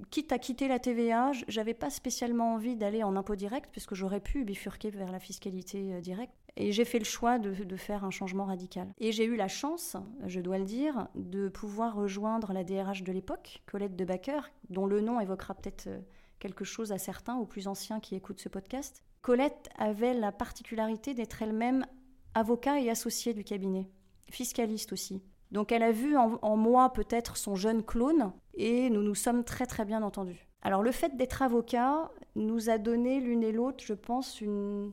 quitte 0.10 0.32
à 0.32 0.40
quitter 0.40 0.68
la 0.68 0.80
TVA, 0.80 1.32
j'avais 1.48 1.76
pas 1.76 1.90
spécialement 1.92 2.56
envie 2.56 2.76
d'aller 2.76 3.04
en 3.04 3.16
impôt 3.16 3.36
direct, 3.36 3.70
puisque 3.72 3.94
j'aurais 3.94 4.20
pu 4.20 4.44
bifurquer 4.44 4.90
vers 4.90 5.12
la 5.12 5.20
fiscalité 5.20 5.94
euh, 5.94 6.02
directe. 6.02 6.34
Et 6.56 6.72
j'ai 6.72 6.86
fait 6.86 7.00
le 7.00 7.06
choix 7.06 7.38
de, 7.38 7.76
faire 7.78 8.04
un 8.04 8.10
changement 8.10 8.46
radical. 8.46 8.92
Et 8.98 9.12
j'ai 9.12 9.26
eu 9.26 9.36
la 9.36 9.48
chance, 9.48 9.96
je 10.26 10.42
dois 10.42 10.58
le 10.58 10.66
dire, 10.66 11.08
de 11.16 11.48
pouvoir 11.48 11.96
rejoindre 11.96 12.52
la 12.52 12.64
DRH 12.64 13.04
de 13.04 13.12
l'époque, 13.12 13.62
Colette 13.68 13.96
de 13.96 14.06
Backer, 14.06 14.52
dont 14.70 14.88
le 14.88 15.02
nom 15.02 15.20
évoquera 15.20 15.54
peut-être 15.54 15.88
euh, 15.88 16.00
quelque 16.40 16.66
chose 16.66 16.92
à 16.92 16.98
certains, 16.98 17.38
aux 17.38 17.46
plus 17.46 17.68
anciens 17.68 18.00
qui 18.00 18.16
écoutent 18.16 18.42
ce 18.42 18.50
podcast. 18.50 19.04
Colette 19.22 19.70
avait 19.78 20.16
la 20.16 20.32
particularité 20.32 21.14
d'être 21.14 21.42
elle-même 21.44 21.86
avocat 22.34 22.80
et 22.80 22.90
associée 22.90 23.34
du 23.34 23.44
cabinet, 23.44 23.88
fiscaliste 24.30 24.94
aussi. 24.94 25.22
Donc 25.52 25.72
elle 25.72 25.84
a 25.84 25.92
vu 25.92 26.16
en, 26.16 26.58
moi 26.58 26.94
peut-être 26.94 27.38
son 27.38 27.56
jeune 27.56 27.84
clone 27.84 28.32
et 28.54 28.90
nous 28.90 29.02
nous 29.02 29.16
sommes 29.16 29.44
très 29.44 29.66
très 29.66 29.86
bien 29.86 30.04
entendus. 30.04 30.48
Alors 30.62 30.84
le 30.84 30.92
fait 30.92 31.18
d'être 31.18 31.42
avocat 31.42 32.12
nous 32.36 32.70
a 32.70 32.78
donné 32.78 33.20
l'une 33.20 33.44
et 33.44 33.52
l'autre, 33.52 33.84
je 33.84 33.94
pense, 33.94 34.42
une, 34.42 34.92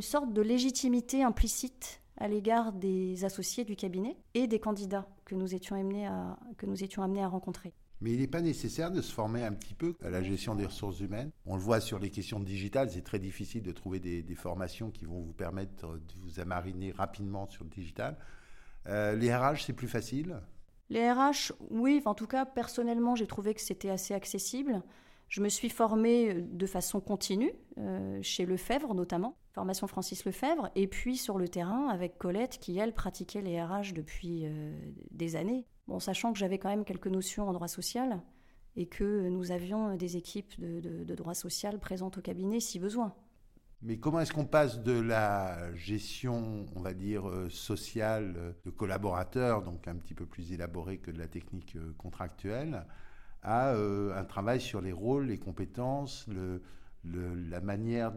sorte 0.00 0.32
de 0.32 0.42
légitimité 0.42 1.22
implicite 1.22 2.00
à 2.16 2.28
l'égard 2.28 2.72
des 2.72 3.24
associés 3.24 3.64
du 3.64 3.76
cabinet 3.76 4.16
et 4.34 4.46
des 4.46 4.58
candidats 4.58 5.08
que 5.24 5.34
nous 5.34 5.54
étions 5.54 5.76
amenés 5.76 6.06
à, 6.06 6.38
que 6.56 6.66
nous 6.66 6.82
étions 6.82 7.02
amenés 7.02 7.22
à 7.22 7.28
rencontrer. 7.28 7.74
Mais 8.00 8.12
il 8.12 8.20
n'est 8.20 8.28
pas 8.28 8.40
nécessaire 8.40 8.92
de 8.92 9.02
se 9.02 9.12
former 9.12 9.44
un 9.44 9.52
petit 9.52 9.74
peu 9.74 9.96
à 10.04 10.08
la 10.08 10.22
gestion 10.22 10.54
des 10.54 10.66
ressources 10.66 11.00
humaines. 11.00 11.32
On 11.46 11.56
le 11.56 11.60
voit 11.60 11.80
sur 11.80 11.98
les 11.98 12.10
questions 12.10 12.38
digitales, 12.38 12.90
c'est 12.90 13.02
très 13.02 13.18
difficile 13.18 13.62
de 13.62 13.72
trouver 13.72 13.98
des, 13.98 14.22
des, 14.22 14.34
formations 14.36 14.90
qui 14.92 15.04
vont 15.04 15.20
vous 15.20 15.32
permettre 15.32 15.94
de 15.94 16.14
vous 16.22 16.38
amariner 16.38 16.92
rapidement 16.92 17.48
sur 17.48 17.64
le 17.64 17.70
digital. 17.70 18.16
Euh, 18.86 19.14
les 19.14 19.34
RH, 19.34 19.64
c'est 19.66 19.72
plus 19.72 19.88
facile? 19.88 20.40
Les 20.90 21.10
RH, 21.10 21.52
oui. 21.70 22.02
En 22.04 22.14
tout 22.14 22.26
cas, 22.26 22.46
personnellement, 22.46 23.14
j'ai 23.14 23.26
trouvé 23.26 23.54
que 23.54 23.60
c'était 23.60 23.90
assez 23.90 24.14
accessible. 24.14 24.82
Je 25.28 25.42
me 25.42 25.48
suis 25.48 25.68
formée 25.68 26.30
euh, 26.30 26.40
de 26.42 26.66
façon 26.66 27.00
continue, 27.00 27.52
euh, 27.78 28.18
chez 28.22 28.46
Lefebvre 28.46 28.94
notamment, 28.94 29.36
formation 29.52 29.86
Francis 29.86 30.24
Lefebvre, 30.24 30.70
et 30.74 30.86
puis 30.86 31.16
sur 31.16 31.36
le 31.38 31.48
terrain 31.48 31.88
avec 31.88 32.16
Colette 32.16 32.58
qui, 32.58 32.78
elle, 32.78 32.94
pratiquait 32.94 33.42
les 33.42 33.62
RH 33.62 33.92
depuis 33.94 34.46
des 35.10 35.36
années. 35.36 35.66
Bon, 35.86 35.98
sachant 35.98 36.32
que 36.32 36.38
j'avais 36.38 36.58
quand 36.58 36.70
même 36.70 36.84
quelques 36.84 37.08
notions 37.08 37.48
en 37.48 37.52
droit 37.52 37.68
social 37.68 38.22
et 38.76 38.86
que 38.86 39.28
nous 39.28 39.50
avions 39.50 39.96
des 39.96 40.16
équipes 40.16 40.58
de, 40.60 40.80
de 40.80 41.14
droit 41.14 41.34
social 41.34 41.78
présentes 41.78 42.18
au 42.18 42.20
cabinet 42.22 42.60
si 42.60 42.78
besoin. 42.78 43.14
Mais 43.80 43.98
comment 43.98 44.18
est-ce 44.20 44.32
qu'on 44.32 44.44
passe 44.44 44.82
de 44.82 44.98
la 44.98 45.72
gestion, 45.74 46.66
on 46.74 46.80
va 46.80 46.94
dire, 46.94 47.28
euh, 47.28 47.48
sociale 47.48 48.34
euh, 48.36 48.52
de 48.64 48.70
collaborateurs, 48.70 49.62
donc 49.62 49.86
un 49.86 49.94
petit 49.94 50.14
peu 50.14 50.26
plus 50.26 50.52
élaborée 50.52 50.98
que 50.98 51.12
de 51.12 51.18
la 51.18 51.28
technique 51.28 51.76
euh, 51.76 51.94
contractuelle, 51.96 52.84
à 53.42 53.70
un 53.70 54.24
travail 54.24 54.60
sur 54.60 54.80
les 54.80 54.90
rôles, 54.90 55.26
les 55.26 55.38
compétences, 55.38 56.28
la 57.04 57.60
manière 57.60 58.12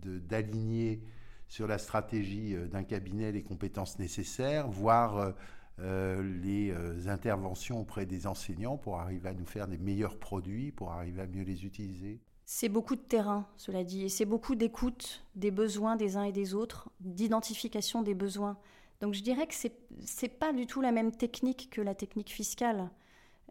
d'aligner 0.00 1.02
sur 1.48 1.66
la 1.66 1.78
stratégie 1.78 2.54
d'un 2.70 2.84
cabinet 2.84 3.32
les 3.32 3.42
compétences 3.42 3.98
nécessaires, 3.98 4.68
voire 4.68 5.34
les 5.78 6.72
interventions 7.08 7.80
auprès 7.80 8.06
des 8.06 8.28
enseignants 8.28 8.78
pour 8.78 9.00
arriver 9.00 9.30
à 9.30 9.34
nous 9.34 9.46
faire 9.46 9.66
des 9.66 9.78
meilleurs 9.78 10.20
produits, 10.20 10.70
pour 10.70 10.92
arriver 10.92 11.22
à 11.22 11.26
mieux 11.26 11.42
les 11.42 11.66
utiliser? 11.66 12.20
C'est 12.54 12.68
beaucoup 12.68 12.96
de 12.96 13.00
terrain, 13.00 13.46
cela 13.56 13.82
dit, 13.82 14.04
et 14.04 14.08
c'est 14.10 14.26
beaucoup 14.26 14.54
d'écoute 14.54 15.24
des 15.36 15.50
besoins 15.50 15.96
des 15.96 16.18
uns 16.18 16.24
et 16.24 16.32
des 16.32 16.52
autres, 16.52 16.90
d'identification 17.00 18.02
des 18.02 18.12
besoins. 18.12 18.58
Donc 19.00 19.14
je 19.14 19.22
dirais 19.22 19.46
que 19.46 19.54
ce 19.54 19.68
n'est 19.68 20.28
pas 20.28 20.52
du 20.52 20.66
tout 20.66 20.82
la 20.82 20.92
même 20.92 21.12
technique 21.12 21.70
que 21.70 21.80
la 21.80 21.94
technique 21.94 22.30
fiscale. 22.30 22.90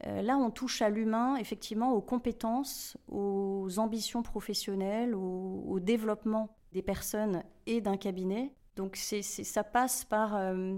Euh, 0.06 0.22
là, 0.22 0.38
on 0.38 0.52
touche 0.52 0.84
à 0.84 0.90
l'humain, 0.90 1.36
effectivement, 1.38 1.94
aux 1.94 2.02
compétences, 2.02 2.96
aux 3.10 3.80
ambitions 3.80 4.22
professionnelles, 4.22 5.16
au, 5.16 5.80
développement 5.80 6.56
des 6.72 6.84
personnes 6.84 7.42
et 7.66 7.82
d'un 7.82 7.98
cabinet. 7.98 8.54
Donc 8.76 8.98
ça 8.98 9.64
passe 9.64 10.06
par 10.06 10.36
euh, 10.36 10.78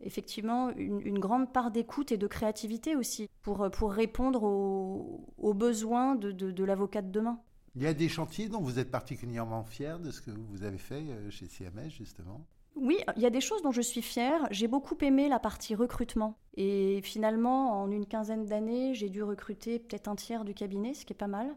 effectivement 0.00 0.70
une, 0.70 1.18
grande 1.18 1.52
part 1.52 1.70
d'écoute 1.70 2.12
et 2.12 2.16
de 2.16 2.26
créativité 2.26 2.96
aussi 2.96 3.28
pour, 3.42 3.70
pour 3.70 3.92
répondre 3.92 4.42
aux, 4.42 5.54
besoins 5.54 6.14
de, 6.14 6.32
de 6.32 6.64
l'avocat 6.64 7.02
de 7.02 7.10
demain. 7.10 7.38
Il 7.74 7.82
y 7.82 7.86
a 7.86 7.94
des 7.94 8.08
chantiers 8.08 8.48
dont 8.48 8.60
vous 8.60 8.78
êtes 8.78 8.90
particulièrement 8.90 9.64
fier 9.64 9.98
de 9.98 10.10
ce 10.10 10.20
que 10.20 10.30
vous 10.30 10.62
avez 10.62 10.78
fait 10.78 11.02
euh, 11.02 11.30
chez 11.30 11.46
CMS, 11.46 11.90
justement 11.90 12.44
oui, 12.80 12.98
il 13.16 13.22
y 13.22 13.26
a 13.26 13.30
des 13.30 13.40
choses 13.40 13.62
dont 13.62 13.72
je 13.72 13.80
suis 13.80 14.02
fière. 14.02 14.46
J'ai 14.52 14.68
beaucoup 14.68 14.96
aimé 15.00 15.28
la 15.28 15.40
partie 15.40 15.74
recrutement. 15.74 16.38
Et 16.56 17.00
finalement, 17.02 17.82
en 17.82 17.90
une 17.90 18.06
quinzaine 18.06 18.46
d'années, 18.46 18.94
j'ai 18.94 19.08
dû 19.08 19.22
recruter 19.22 19.80
peut-être 19.80 20.06
un 20.06 20.14
tiers 20.14 20.44
du 20.44 20.54
cabinet, 20.54 20.94
ce 20.94 21.04
qui 21.04 21.12
est 21.12 21.16
pas 21.16 21.26
mal, 21.26 21.56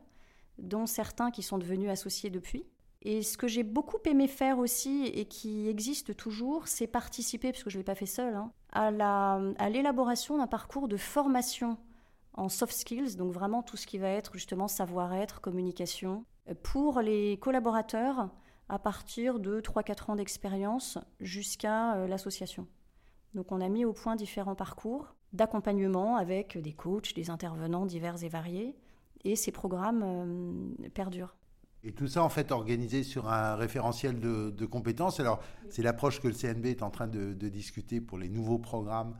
dont 0.57 0.87
certains 0.87 1.29
qui 1.29 1.43
sont 1.43 1.59
devenus 1.59 1.91
associés 1.91 2.31
depuis. 2.31 2.65
Et 3.03 3.21
ce 3.21 3.37
que 3.37 3.47
j'ai 3.47 3.63
beaucoup 3.63 3.97
aimé 4.05 4.27
faire 4.27 4.57
aussi 4.57 5.05
et 5.05 5.25
qui 5.25 5.67
existe 5.67 6.15
toujours, 6.15 6.67
c'est 6.67 6.87
participer, 6.87 7.51
parce 7.51 7.63
que 7.63 7.69
je 7.69 7.77
ne 7.77 7.81
l'ai 7.81 7.85
pas 7.85 7.95
fait 7.95 8.05
seul, 8.07 8.35
hein, 8.35 8.51
à 8.73 9.69
l'élaboration 9.69 10.37
d'un 10.37 10.47
parcours 10.47 10.87
de 10.87 10.97
formation 10.97 11.77
en 12.33 12.49
soft 12.49 12.73
skills, 12.73 13.15
donc 13.17 13.31
vraiment 13.31 13.61
tout 13.61 13.77
ce 13.77 13.87
qui 13.87 13.97
va 13.97 14.09
être 14.09 14.33
justement 14.35 14.67
savoir-être, 14.67 15.41
communication, 15.41 16.25
pour 16.63 17.01
les 17.01 17.37
collaborateurs 17.37 18.29
à 18.69 18.79
partir 18.79 19.39
de 19.39 19.59
3-4 19.59 20.11
ans 20.11 20.15
d'expérience 20.15 20.97
jusqu'à 21.19 21.95
euh, 21.95 22.07
l'association. 22.07 22.67
Donc 23.33 23.51
on 23.51 23.61
a 23.61 23.69
mis 23.69 23.85
au 23.85 23.93
point 23.93 24.15
différents 24.15 24.55
parcours 24.55 25.15
d'accompagnement 25.33 26.17
avec 26.17 26.57
des 26.57 26.73
coachs, 26.73 27.13
des 27.13 27.29
intervenants 27.29 27.85
divers 27.85 28.23
et 28.23 28.29
variés, 28.29 28.75
et 29.23 29.35
ces 29.35 29.51
programmes 29.51 30.03
euh, 30.03 30.89
perdurent. 30.93 31.35
Et 31.83 31.93
tout 31.93 32.07
ça, 32.07 32.23
en 32.23 32.29
fait, 32.29 32.51
organisé 32.51 33.01
sur 33.03 33.27
un 33.27 33.55
référentiel 33.55 34.19
de, 34.19 34.65
compétences. 34.67 35.19
Alors, 35.19 35.39
c'est 35.69 35.81
l'approche 35.81 36.21
que 36.21 36.27
le 36.27 36.33
CNB 36.35 36.67
est 36.67 36.83
en 36.83 36.91
train 36.91 37.07
de 37.07 37.49
discuter 37.49 37.99
pour 37.99 38.19
les 38.19 38.29
nouveaux 38.29 38.59
programmes 38.59 39.15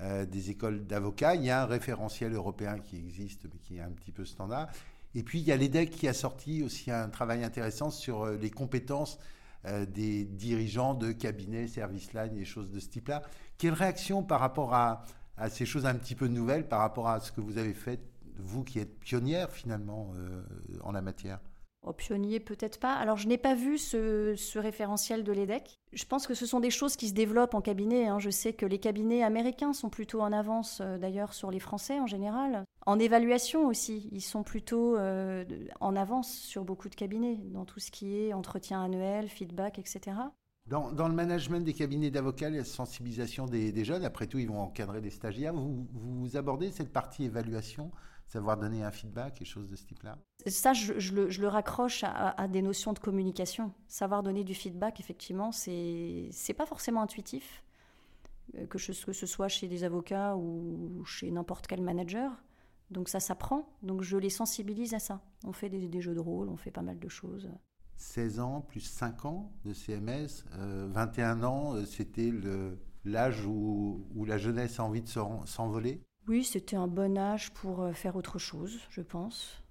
euh, 0.00 0.24
des 0.24 0.50
écoles 0.50 0.86
d'avocats. 0.86 1.34
Il 1.34 1.44
y 1.44 1.50
a 1.50 1.62
un 1.62 1.66
référentiel 1.66 2.32
européen 2.32 2.78
qui 2.78 2.96
existe, 2.96 3.44
mais 3.44 3.58
qui 3.58 3.76
est 3.76 3.80
un 3.80 3.90
petit 3.90 4.12
peu 4.12 4.24
standard. 4.24 4.68
Et 5.14 5.22
puis, 5.22 5.40
il 5.40 5.46
y 5.46 5.52
a 5.52 5.56
l'EDEC 5.56 5.90
qui 5.90 6.08
a 6.08 6.14
sorti 6.14 6.62
aussi 6.62 6.90
un 6.90 7.10
travail 7.10 7.44
intéressant 7.44 7.90
sur 7.90 8.22
euh, 8.22 8.36
les 8.36 8.50
compétences 8.50 9.18
euh, 9.66 9.84
des 9.84 10.24
dirigeants 10.24 10.94
de 10.94 11.12
cabinets, 11.12 11.66
service 11.66 12.14
line 12.14 12.34
et 12.38 12.46
choses 12.46 12.70
de 12.70 12.80
ce 12.80 12.88
type-là. 12.88 13.22
Quelle 13.58 13.74
réaction 13.74 14.22
par 14.22 14.40
rapport 14.40 14.72
à, 14.72 15.04
à, 15.36 15.50
ces 15.50 15.66
choses 15.66 15.84
un 15.84 15.94
petit 15.94 16.14
peu 16.14 16.28
nouvelles, 16.28 16.66
par 16.66 16.80
rapport 16.80 17.08
à 17.08 17.20
ce 17.20 17.30
que 17.30 17.42
vous 17.42 17.58
avez 17.58 17.74
fait, 17.74 18.00
vous 18.38 18.64
qui 18.64 18.78
êtes 18.78 18.98
pionnière 19.00 19.50
finalement 19.50 20.14
en 20.82 20.92
la 20.92 21.02
matière? 21.02 21.40
Au 21.82 21.92
pionnier, 21.92 22.40
peut-être 22.40 22.78
pas. 22.78 22.94
Alors, 22.94 23.16
je 23.16 23.26
n'ai 23.26 23.38
pas 23.38 23.54
vu 23.54 23.78
ce, 23.78 24.58
référentiel 24.58 25.24
de 25.24 25.32
l'EDEC. 25.32 25.80
Je 25.92 26.04
pense 26.04 26.26
que 26.26 26.34
ce 26.34 26.46
sont 26.46 26.60
des 26.60 26.70
choses 26.70 26.96
qui 26.96 27.08
se 27.08 27.14
développent 27.14 27.54
en 27.54 27.60
cabinet. 27.60 28.06
Hein. 28.06 28.18
Je 28.18 28.30
sais 28.30 28.52
que 28.52 28.66
les 28.66 28.78
cabinets 28.78 29.22
américains 29.22 29.72
sont 29.72 29.88
plutôt 29.88 30.20
en 30.20 30.32
avance, 30.32 30.80
euh, 30.82 30.98
d'ailleurs, 30.98 31.32
sur 31.32 31.50
les 31.50 31.60
Français 31.60 31.98
en 31.98 32.06
général. 32.06 32.64
En 32.86 32.98
évaluation 32.98 33.66
aussi, 33.66 34.08
ils 34.12 34.20
sont 34.20 34.42
plutôt 34.42 34.96
euh, 34.96 35.44
en 35.80 35.96
avance 35.96 36.32
sur 36.32 36.64
beaucoup 36.64 36.88
de 36.88 36.94
cabinets, 36.94 37.38
dans 37.44 37.64
tout 37.64 37.80
ce 37.80 37.90
qui 37.90 38.16
est 38.18 38.32
entretien 38.32 38.82
annuel, 38.82 39.28
feedback, 39.28 39.78
etc. 39.78 40.16
Dans, 40.66 41.08
le 41.08 41.14
management 41.14 41.64
des 41.64 41.72
cabinets 41.72 42.12
d'avocats, 42.12 42.48
la 42.48 42.62
sensibilisation 42.62 43.46
des, 43.46 43.84
jeunes, 43.84 44.04
après 44.04 44.28
tout, 44.28 44.38
ils 44.38 44.46
vont 44.46 44.60
encadrer 44.60 45.00
des 45.00 45.10
stagiaires. 45.10 45.52
Vous 45.52 46.36
abordez 46.36 46.70
cette 46.70 46.92
partie 46.92 47.24
évaluation 47.24 47.90
savoir 48.30 48.56
donner 48.56 48.84
un 48.84 48.92
feedback, 48.92 49.34
quelque 49.34 49.48
chose 49.48 49.68
de 49.68 49.74
ce 49.74 49.84
type-là 49.84 50.16
Ça, 50.46 50.72
je, 50.72 50.92
le, 51.12 51.48
raccroche 51.48 52.04
à, 52.04 52.46
des 52.46 52.62
notions 52.62 52.92
de 52.92 53.00
communication. 53.00 53.72
Savoir 53.88 54.22
donner 54.22 54.44
du 54.44 54.54
feedback, 54.54 55.00
effectivement, 55.00 55.50
c'est 55.50 56.30
n'est 56.48 56.54
pas 56.54 56.66
forcément 56.66 57.02
intuitif, 57.02 57.64
euh, 58.56 58.66
que, 58.66 58.78
que 58.78 59.12
ce 59.12 59.26
soit 59.26 59.48
chez 59.48 59.66
des 59.66 59.82
avocats 59.82 60.36
ou 60.36 61.04
chez 61.04 61.30
n'importe 61.32 61.66
quel 61.66 61.82
manager. 61.82 62.30
Donc 62.92 63.08
ça 63.08 63.20
s'apprend, 63.20 63.68
donc 63.82 64.02
je 64.02 64.16
les 64.16 64.30
sensibilise 64.30 64.94
à 64.94 65.00
ça. 65.00 65.20
On 65.44 65.52
fait 65.52 65.68
des, 65.68 66.00
jeux 66.00 66.14
de 66.14 66.20
rôle, 66.20 66.48
on 66.48 66.56
fait 66.56 66.72
pas 66.72 66.82
mal 66.82 66.98
de 66.98 67.08
choses. 67.08 67.48
16 67.96 68.40
ans 68.40 68.60
plus 68.60 68.80
5 68.80 69.24
ans 69.24 69.52
de 69.64 69.72
CMS, 69.72 70.44
21 70.52 71.42
euh, 71.42 71.46
ans, 71.46 71.74
euh, 71.74 71.84
c'était 71.84 72.32
l'âge 73.04 73.44
où, 73.44 74.06
où, 74.14 74.24
la 74.24 74.38
jeunesse 74.38 74.80
a 74.80 74.84
envie 74.84 75.02
de 75.02 75.08
s'envoler 75.08 76.00
oui, 76.28 76.44
c'était 76.44 76.76
un 76.76 76.86
bon 76.86 77.18
âge 77.18 77.52
pour 77.52 77.82
euh, 77.82 77.92
faire 77.92 78.16
autre 78.16 78.38
chose, 78.38 78.78
je 78.90 79.02
pense. 79.02 79.62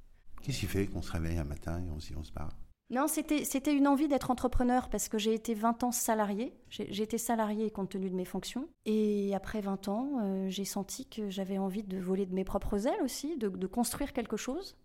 Qu'est-ce 0.41 0.60
qui 0.60 0.68
fait 0.68 0.88
qu'on 0.88 1.01
se 1.01 1.12
réveille 1.12 1.38
un 1.38 1.44
matin 1.44 1.79
et 1.79 1.89
on 1.89 2.00
se 2.00 2.08
dit 2.08 2.15
on 2.18 2.24
se 2.24 2.32
barre? 2.32 2.51
Non, 2.91 3.06
c'était 3.08 3.75
une 3.75 3.88
envie 3.88 4.08
d'être 4.08 4.32
entrepreneur 4.32 4.89
parce 4.89 5.10
que 5.10 5.20
j'ai 5.20 5.36
été 5.36 5.53
20 5.53 5.84
ans 5.84 5.91
salarié. 5.91 6.56
J'ai 6.70 7.03
été 7.03 7.20
salarié 7.20 7.70
compte 7.70 7.89
tenu 7.89 8.10
de 8.10 8.15
mes 8.15 8.25
fonctions. 8.25 8.68
Et 8.86 9.36
après 9.36 9.62
20 9.62 9.88
ans, 9.89 10.20
euh, 10.24 10.50
j'ai 10.50 10.65
senti 10.65 11.08
que 11.08 11.29
j'avais 11.29 11.60
envie 11.60 11.84
de 11.84 12.00
voler 12.00 12.25
de 12.25 12.34
mes 12.34 12.44
propres 12.44 12.88
ailes 12.88 13.01
aussi, 13.03 13.38
de, 13.38 13.68
construire 13.68 14.12
quelque 14.12 14.38
chose. 14.38 14.75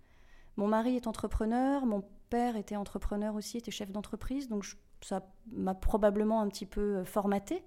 Mon 0.57 0.69
mari 0.69 0.97
est 0.97 1.07
entrepreneur, 1.07 1.87
mon 1.87 2.05
père 2.29 2.57
était 2.57 2.77
entrepreneur 2.77 3.35
aussi, 3.35 3.57
était 3.57 3.71
chef 3.71 3.91
d'entreprise. 3.91 4.49
Donc 4.49 4.67
ça 5.01 5.27
m'a 5.51 5.75
probablement 5.75 6.43
un 6.43 6.49
petit 6.49 6.67
peu 6.67 6.99
euh, 6.99 7.05
formaté 7.07 7.65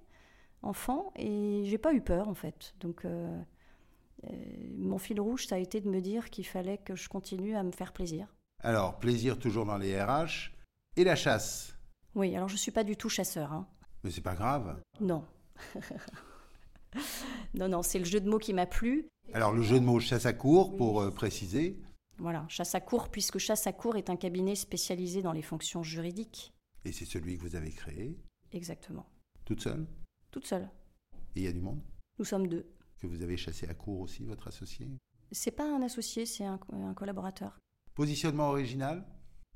enfant. 0.62 1.12
Et 1.16 1.64
j'ai 1.64 1.78
pas 1.78 1.92
eu 1.92 2.00
peur 2.00 2.28
en 2.28 2.34
fait. 2.34 2.74
Donc. 2.78 3.04
Euh, 3.04 3.42
mon 4.76 4.98
fil 4.98 5.20
rouge, 5.20 5.46
ça 5.46 5.56
a 5.56 5.58
été 5.58 5.80
de 5.80 5.88
me 5.88 6.00
dire 6.00 6.30
qu'il 6.30 6.46
fallait 6.46 6.78
que 6.78 6.94
je 6.94 7.08
continue 7.08 7.56
à 7.56 7.62
me 7.62 7.72
faire 7.72 7.92
plaisir. 7.92 8.26
Alors, 8.62 8.98
plaisir 8.98 9.38
toujours 9.38 9.66
dans 9.66 9.78
les 9.78 10.00
RH. 10.00 10.52
Et 10.96 11.04
la 11.04 11.14
chasse 11.14 11.76
Oui, 12.14 12.34
alors 12.34 12.48
je 12.48 12.54
ne 12.54 12.58
suis 12.58 12.72
pas 12.72 12.84
du 12.84 12.96
tout 12.96 13.08
chasseur. 13.08 13.52
Hein. 13.52 13.68
Mais 14.02 14.10
c'est 14.10 14.20
pas 14.20 14.34
grave. 14.34 14.80
Non. 15.00 15.24
non, 17.54 17.68
non, 17.68 17.82
c'est 17.82 17.98
le 17.98 18.04
jeu 18.04 18.20
de 18.20 18.28
mots 18.28 18.38
qui 18.38 18.52
m'a 18.52 18.66
plu. 18.66 19.06
Alors, 19.32 19.52
le 19.52 19.62
jeu 19.62 19.78
de 19.78 19.84
mots 19.84 20.00
chasse 20.00 20.26
à 20.26 20.32
court, 20.32 20.76
pour 20.76 21.00
euh, 21.00 21.10
préciser. 21.10 21.80
Voilà, 22.18 22.44
chasse 22.48 22.74
à 22.74 22.80
court, 22.80 23.10
puisque 23.10 23.38
chasse 23.38 23.66
à 23.66 23.72
court 23.72 23.96
est 23.96 24.10
un 24.10 24.16
cabinet 24.16 24.56
spécialisé 24.56 25.22
dans 25.22 25.32
les 25.32 25.42
fonctions 25.42 25.84
juridiques. 25.84 26.52
Et 26.84 26.90
c'est 26.90 27.04
celui 27.04 27.36
que 27.36 27.42
vous 27.42 27.54
avez 27.54 27.70
créé 27.70 28.18
Exactement. 28.52 29.06
Toute 29.44 29.60
seule 29.60 29.86
Toute 30.30 30.46
seule. 30.46 30.68
Et 31.36 31.40
il 31.40 31.42
y 31.44 31.48
a 31.48 31.52
du 31.52 31.60
monde 31.60 31.80
Nous 32.18 32.24
sommes 32.24 32.48
deux 32.48 32.66
que 32.98 33.06
vous 33.06 33.22
avez 33.22 33.36
chassé 33.36 33.68
à 33.68 33.74
court 33.74 34.00
aussi, 34.00 34.24
votre 34.24 34.48
associé 34.48 34.88
C'est 35.32 35.50
pas 35.50 35.64
un 35.64 35.82
associé, 35.82 36.26
c'est 36.26 36.44
un, 36.44 36.58
collaborateur. 36.94 37.58
Positionnement 37.94 38.48
original 38.48 39.04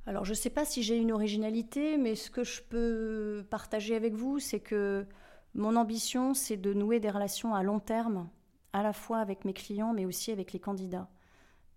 Alors, 0.07 0.25
je 0.25 0.31
ne 0.31 0.37
sais 0.37 0.51
pas 0.51 0.65
si 0.65 0.83
j'ai 0.83 0.97
une 0.97 1.13
originalité, 1.13 1.97
mais 1.99 2.15
ce 2.15 2.31
que 2.31 2.45
je 2.45 2.63
peux 2.63 3.45
partager 3.51 3.95
avec 3.95 4.15
vous, 4.15 4.39
c'est 4.39 4.61
que 4.61 5.07
mon 5.55 5.77
ambition, 5.77 6.35
c'est 6.35 6.57
de 6.57 6.73
nouer 6.73 7.01
des 7.01 7.11
relations 7.11 7.55
à 7.55 7.63
long 7.63 7.81
terme, 7.81 8.29
à 8.73 8.83
la 8.83 8.93
fois 8.93 9.19
avec 9.19 9.45
mes 9.45 9.53
clients, 9.53 9.93
mais 9.93 10.07
aussi 10.07 10.31
avec 10.31 10.53
les 10.53 10.61
candidats. 10.61 11.11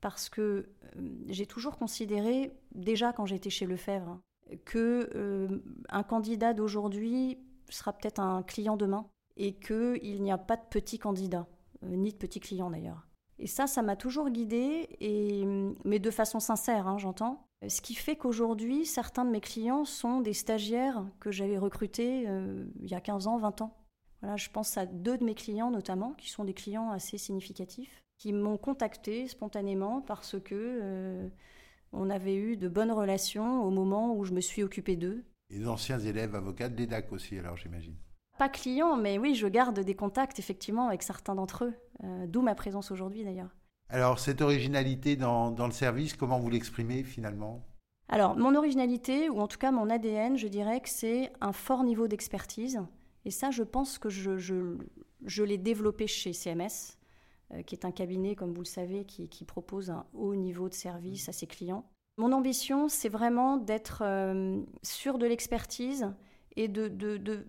Parce 0.01 0.29
que 0.29 0.41
euh, 0.41 0.65
j'ai 1.27 1.45
toujours 1.45 1.77
considéré, 1.77 2.51
déjà 2.73 3.11
quand 3.11 3.25
j'étais 3.25 3.49
chez 3.49 3.65
Lefebvre, 3.65 4.19
que 4.63 5.09
euh, 5.15 5.59
un 5.89 6.03
candidat 6.03 6.53
d'aujourd'hui 6.53 7.39
sera 7.69 7.93
peut-être 7.93 8.19
un 8.19 8.43
client 8.43 8.77
demain 8.77 9.07
et 9.37 9.53
qu'il 9.53 10.21
n'y 10.21 10.31
a 10.31 10.37
pas 10.37 10.57
de 10.57 10.65
petits 10.69 10.99
candidats. 10.99 11.47
Euh, 11.85 11.95
ni 11.95 12.11
de 12.11 12.17
petits 12.17 12.39
clients 12.39 12.69
d'ailleurs. 12.69 13.05
Et 13.37 13.47
ça, 13.47 13.67
ça 13.67 13.81
m'a 13.81 13.95
toujours 13.95 14.29
guidée, 14.29 14.87
et, 15.01 15.43
mais 15.83 15.99
de 15.99 16.09
façon 16.09 16.39
sincère, 16.39 16.87
hein, 16.87 16.97
j'entends. 16.97 17.45
Ce 17.67 17.81
qui 17.81 17.95
fait 17.95 18.15
qu'aujourd'hui, 18.15 18.85
certains 18.85 19.25
de 19.25 19.31
mes 19.31 19.41
clients 19.41 19.83
sont 19.83 20.21
des 20.21 20.33
stagiaires 20.33 21.05
que 21.19 21.31
j'avais 21.31 21.57
recrutés 21.57 22.25
euh, 22.27 22.65
il 22.81 22.89
y 22.89 22.95
a 22.95 23.01
15 23.01 23.27
ans, 23.27 23.37
20 23.37 23.61
ans. 23.61 23.75
Voilà, 24.21 24.37
je 24.37 24.49
pense 24.49 24.77
à 24.77 24.85
deux 24.85 25.17
de 25.17 25.23
mes 25.23 25.35
clients 25.35 25.69
notamment, 25.69 26.13
qui 26.13 26.29
sont 26.29 26.45
des 26.45 26.53
clients 26.53 26.91
assez 26.91 27.17
significatifs, 27.17 28.01
qui 28.17 28.31
m'ont 28.31 28.57
contacté 28.57 29.27
spontanément 29.27 30.01
parce 30.01 30.39
que 30.39 30.55
euh, 30.55 31.27
On 31.91 32.09
avait 32.09 32.35
eu 32.35 32.55
de 32.55 32.69
bonnes 32.69 32.91
relations 32.91 33.63
au 33.63 33.69
moment 33.69 34.15
où 34.15 34.23
je 34.23 34.33
me 34.33 34.41
suis 34.41 34.63
occupée 34.63 34.95
d'eux. 34.95 35.23
Et 35.49 35.59
d'anciens 35.59 35.99
élèves 35.99 36.35
avocats 36.35 36.69
de 36.69 37.13
aussi, 37.13 37.37
alors 37.37 37.57
j'imagine. 37.57 37.95
Pas 38.37 38.49
clients, 38.49 38.97
mais 38.97 39.17
oui, 39.17 39.35
je 39.35 39.47
garde 39.47 39.79
des 39.79 39.95
contacts 39.95 40.39
effectivement 40.39 40.87
avec 40.87 41.03
certains 41.03 41.35
d'entre 41.35 41.65
eux, 41.65 41.73
euh, 42.03 42.27
d'où 42.27 42.41
ma 42.41 42.55
présence 42.55 42.91
aujourd'hui 42.91 43.23
d'ailleurs. 43.23 43.55
Alors, 43.89 44.19
cette 44.19 44.41
originalité 44.41 45.15
dans, 45.15 45.53
le 45.57 45.71
service, 45.71 46.15
comment 46.15 46.39
vous 46.39 46.49
l'exprimez 46.49 47.03
finalement? 47.03 47.63
Alors, 48.09 48.35
mon 48.35 48.55
originalité, 48.55 49.29
ou 49.29 49.39
en 49.39 49.47
tout 49.47 49.57
cas 49.57 49.71
mon 49.71 49.89
ADN, 49.89 50.37
je 50.37 50.47
dirais 50.47 50.81
que 50.81 50.89
c'est 50.89 51.31
un 51.39 51.53
fort 51.53 51.83
niveau 51.83 52.07
d'expertise. 52.07 52.81
Et 53.25 53.31
ça, 53.31 53.51
je 53.51 53.63
pense 53.63 53.97
que 53.97 54.09
je, 54.09 54.37
je, 54.37 55.43
l'ai 55.43 55.57
développé 55.57 56.05
chez 56.05 56.33
CMS, 56.33 56.97
euh, 57.53 57.61
qui 57.63 57.73
est 57.73 57.85
un 57.85 57.91
cabinet, 57.91 58.35
comme 58.35 58.53
vous 58.53 58.61
le 58.61 58.67
savez, 58.67 59.05
qui, 59.05 59.45
propose 59.45 59.89
un 59.89 60.05
haut 60.13 60.35
niveau 60.35 60.67
de 60.67 60.73
service 60.73 61.29
à 61.29 61.31
ses 61.31 61.47
clients. 61.47 61.85
Mon 62.17 62.31
ambition, 62.31 62.87
c'est 62.89 63.09
vraiment 63.09 63.57
d'être 63.57 64.03
euh, 64.03 64.61
sûr 64.83 65.17
de 65.17 65.25
l'expertise 65.25 66.13
et 66.55 66.67
de, 66.67 66.87
de, 66.87 67.17
de, 67.17 67.47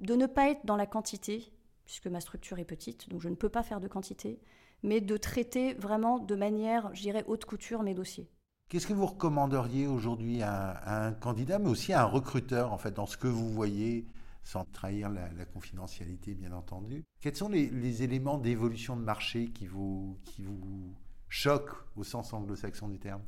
de 0.00 0.14
ne 0.14 0.26
pas 0.26 0.50
être 0.50 0.64
dans 0.64 0.76
la 0.76 0.86
quantité, 0.86 1.52
puisque 1.84 2.06
ma 2.06 2.20
structure 2.20 2.58
est 2.58 2.64
petite, 2.64 3.08
donc 3.08 3.20
je 3.20 3.28
ne 3.28 3.34
peux 3.34 3.48
pas 3.48 3.62
faire 3.62 3.80
de 3.80 3.88
quantité, 3.88 4.40
mais 4.82 5.00
de 5.00 5.16
traiter 5.16 5.74
vraiment 5.74 6.18
de 6.18 6.34
manière, 6.34 6.90
je 6.94 7.02
dirais, 7.02 7.24
haute 7.26 7.44
couture 7.44 7.82
mes 7.82 7.94
dossiers. 7.94 8.30
Qu'est-ce 8.68 8.86
que 8.86 8.92
vous 8.92 9.06
recommanderiez 9.06 9.86
aujourd'hui 9.86 10.42
à, 10.42 11.06
un 11.06 11.12
candidat, 11.12 11.58
mais 11.58 11.68
aussi 11.68 11.92
à 11.92 12.02
un 12.02 12.04
recruteur, 12.04 12.72
en 12.72 12.78
fait, 12.78 12.92
dans 12.92 13.06
ce 13.06 13.16
que 13.16 13.26
vous 13.26 13.50
voyez, 13.50 14.06
sans 14.44 14.64
trahir 14.64 15.10
la, 15.10 15.44
confidentialité, 15.44 16.34
bien 16.34 16.52
entendu? 16.52 17.02
Quels 17.20 17.34
sont 17.34 17.48
les, 17.48 18.02
éléments 18.02 18.38
d'évolution 18.38 18.96
de 18.96 19.02
marché 19.02 19.48
qui 19.48 19.66
vous, 19.66 20.16
qui 20.24 20.42
vous 20.42 20.94
choquent 21.28 21.74
au 21.96 22.04
sens 22.04 22.32
anglo-saxon 22.32 22.88
du 22.88 23.00
terme? 23.00 23.22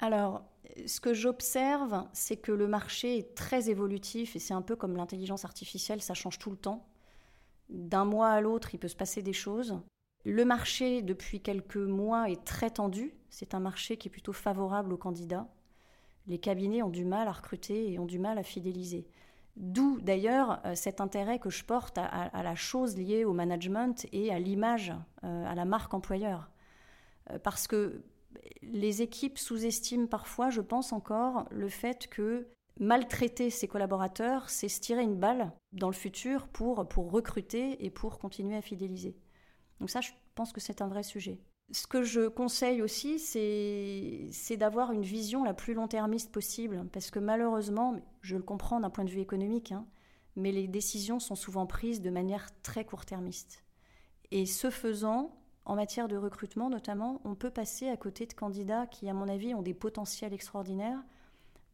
Alors, 0.00 0.42
ce 0.86 1.00
que 1.00 1.14
j'observe, 1.14 2.04
c'est 2.12 2.36
que 2.36 2.52
le 2.52 2.68
marché 2.68 3.18
est 3.18 3.34
très 3.34 3.70
évolutif 3.70 4.36
et 4.36 4.38
c'est 4.38 4.54
un 4.54 4.62
peu 4.62 4.76
comme 4.76 4.96
l'intelligence 4.96 5.44
artificielle, 5.44 6.02
ça 6.02 6.14
change 6.14 6.38
tout 6.38 6.50
le 6.50 6.56
temps. 6.56 6.86
D'un 7.68 8.04
mois 8.04 8.28
à 8.28 8.40
l'autre, 8.40 8.74
il 8.74 8.78
peut 8.78 8.88
se 8.88 8.96
passer 8.96 9.22
des 9.22 9.32
choses. 9.32 9.80
Le 10.24 10.44
marché, 10.44 11.02
depuis 11.02 11.40
quelques 11.40 11.76
mois, 11.76 12.30
est 12.30 12.44
très 12.44 12.70
tendu. 12.70 13.14
C'est 13.30 13.54
un 13.54 13.60
marché 13.60 13.96
qui 13.96 14.08
est 14.08 14.10
plutôt 14.10 14.32
favorable 14.32 14.92
aux 14.92 14.96
candidats. 14.98 15.48
Les 16.26 16.38
cabinets 16.38 16.82
ont 16.82 16.90
du 16.90 17.04
mal 17.04 17.28
à 17.28 17.32
recruter 17.32 17.92
et 17.92 17.98
ont 17.98 18.06
du 18.06 18.18
mal 18.18 18.38
à 18.38 18.42
fidéliser. 18.42 19.06
D'où 19.56 20.00
d'ailleurs 20.00 20.60
euh, 20.66 20.74
cet 20.74 21.00
intérêt 21.00 21.38
que 21.38 21.48
je 21.48 21.64
porte 21.64 21.96
à, 21.98 22.42
la 22.42 22.54
chose 22.54 22.96
liée 22.96 23.24
au 23.24 23.32
management 23.32 24.06
et 24.12 24.32
à 24.32 24.38
l'image, 24.38 24.92
euh, 25.24 25.46
à 25.46 25.54
la 25.54 25.64
marque 25.64 25.94
employeur. 25.94 26.50
Euh, 27.30 27.38
parce 27.38 27.66
que 27.66 28.02
les 28.62 29.02
équipes 29.02 29.38
sous-estiment 29.38 30.06
parfois, 30.06 30.50
je 30.50 30.60
pense 30.60 30.92
encore, 30.92 31.46
le 31.50 31.68
fait 31.68 32.08
que 32.08 32.48
maltraiter 32.78 33.50
ses 33.50 33.68
collaborateurs, 33.68 34.50
c'est 34.50 34.68
se 34.68 34.80
tirer 34.80 35.02
une 35.02 35.16
balle 35.16 35.52
dans 35.72 35.88
le 35.88 35.94
futur 35.94 36.46
pour, 36.48 36.86
pour 36.88 37.10
recruter 37.10 37.84
et 37.84 37.90
pour 37.90 38.18
continuer 38.18 38.56
à 38.56 38.62
fidéliser. 38.62 39.16
Donc 39.80 39.90
ça, 39.90 40.00
je 40.00 40.10
pense 40.34 40.52
que 40.52 40.60
c'est 40.60 40.82
un 40.82 40.88
vrai 40.88 41.02
sujet. 41.02 41.38
Ce 41.72 41.86
que 41.86 42.02
je 42.02 42.28
conseille 42.28 42.80
aussi, 42.80 43.18
c'est 43.18 44.56
d'avoir 44.56 44.92
une 44.92 45.02
vision 45.02 45.42
la 45.42 45.54
plus 45.54 45.74
long-termiste 45.74 46.30
possible, 46.30 46.86
parce 46.92 47.10
que 47.10 47.18
malheureusement, 47.18 47.96
je 48.20 48.36
le 48.36 48.42
comprends 48.42 48.78
d'un 48.78 48.90
point 48.90 49.04
de 49.04 49.10
vue 49.10 49.20
économique, 49.20 49.72
hein, 49.72 49.84
mais 50.36 50.52
les 50.52 50.68
décisions 50.68 51.18
sont 51.18 51.34
souvent 51.34 51.66
prises 51.66 52.00
de 52.00 52.10
manière 52.10 52.48
très 52.62 52.84
court-termiste. 52.84 53.64
Et 54.30 54.46
ce 54.46 54.70
faisant, 54.70 55.34
en 55.66 55.74
matière 55.74 56.08
de 56.08 56.16
recrutement 56.16 56.70
notamment, 56.70 57.20
on 57.24 57.34
peut 57.34 57.50
passer 57.50 57.88
à 57.88 57.96
côté 57.96 58.26
de 58.26 58.32
candidats 58.32 58.86
qui, 58.86 59.08
à 59.08 59.14
mon 59.14 59.28
avis, 59.28 59.52
ont 59.52 59.62
des 59.62 59.74
potentiels 59.74 60.32
extraordinaires, 60.32 61.02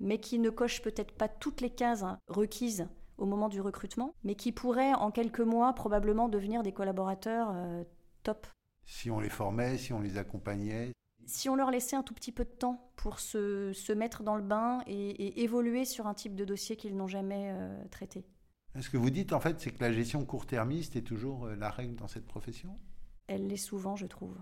mais 0.00 0.18
qui 0.18 0.38
ne 0.38 0.50
cochent 0.50 0.82
peut-être 0.82 1.12
pas 1.12 1.28
toutes 1.28 1.60
les 1.60 1.70
cases 1.70 2.04
requises 2.26 2.88
au 3.18 3.26
moment 3.26 3.48
du 3.48 3.60
recrutement, 3.60 4.14
mais 4.24 4.34
qui 4.34 4.50
pourraient 4.50 4.94
en 4.94 5.10
quelques 5.10 5.40
mois 5.40 5.74
probablement 5.74 6.28
devenir 6.28 6.62
des 6.62 6.72
collaborateurs 6.72 7.50
euh, 7.52 7.84
top. 8.22 8.46
Si 8.86 9.10
on 9.10 9.20
les 9.20 9.28
formait, 9.28 9.76
si 9.76 9.92
on 9.92 10.00
les 10.00 10.16
accompagnait 10.16 10.92
Si 11.26 11.48
on 11.48 11.54
leur 11.54 11.70
laissait 11.70 11.94
un 11.94 12.02
tout 12.02 12.14
petit 12.14 12.32
peu 12.32 12.44
de 12.44 12.50
temps 12.50 12.90
pour 12.96 13.20
se, 13.20 13.72
se 13.74 13.92
mettre 13.92 14.22
dans 14.22 14.36
le 14.36 14.42
bain 14.42 14.80
et, 14.86 15.42
évoluer 15.42 15.84
sur 15.84 16.06
un 16.06 16.14
type 16.14 16.34
de 16.34 16.44
dossier 16.44 16.76
qu'ils 16.76 16.96
n'ont 16.96 17.06
jamais 17.06 17.52
euh, 17.52 17.84
traité. 17.90 18.24
Ce 18.80 18.88
que 18.88 18.96
vous 18.96 19.10
dites 19.10 19.34
en 19.34 19.40
fait, 19.40 19.60
c'est 19.60 19.70
que 19.70 19.84
la 19.84 19.92
gestion 19.92 20.24
court-termiste 20.24 20.96
est 20.96 21.02
toujours 21.02 21.44
euh, 21.44 21.54
la 21.56 21.70
règle 21.70 21.94
dans 21.94 22.08
cette 22.08 22.26
profession 22.26 22.78
Elle 23.32 23.46
l'est 23.46 23.56
souvent, 23.56 23.96
je 23.96 24.06
trouve 24.06 24.36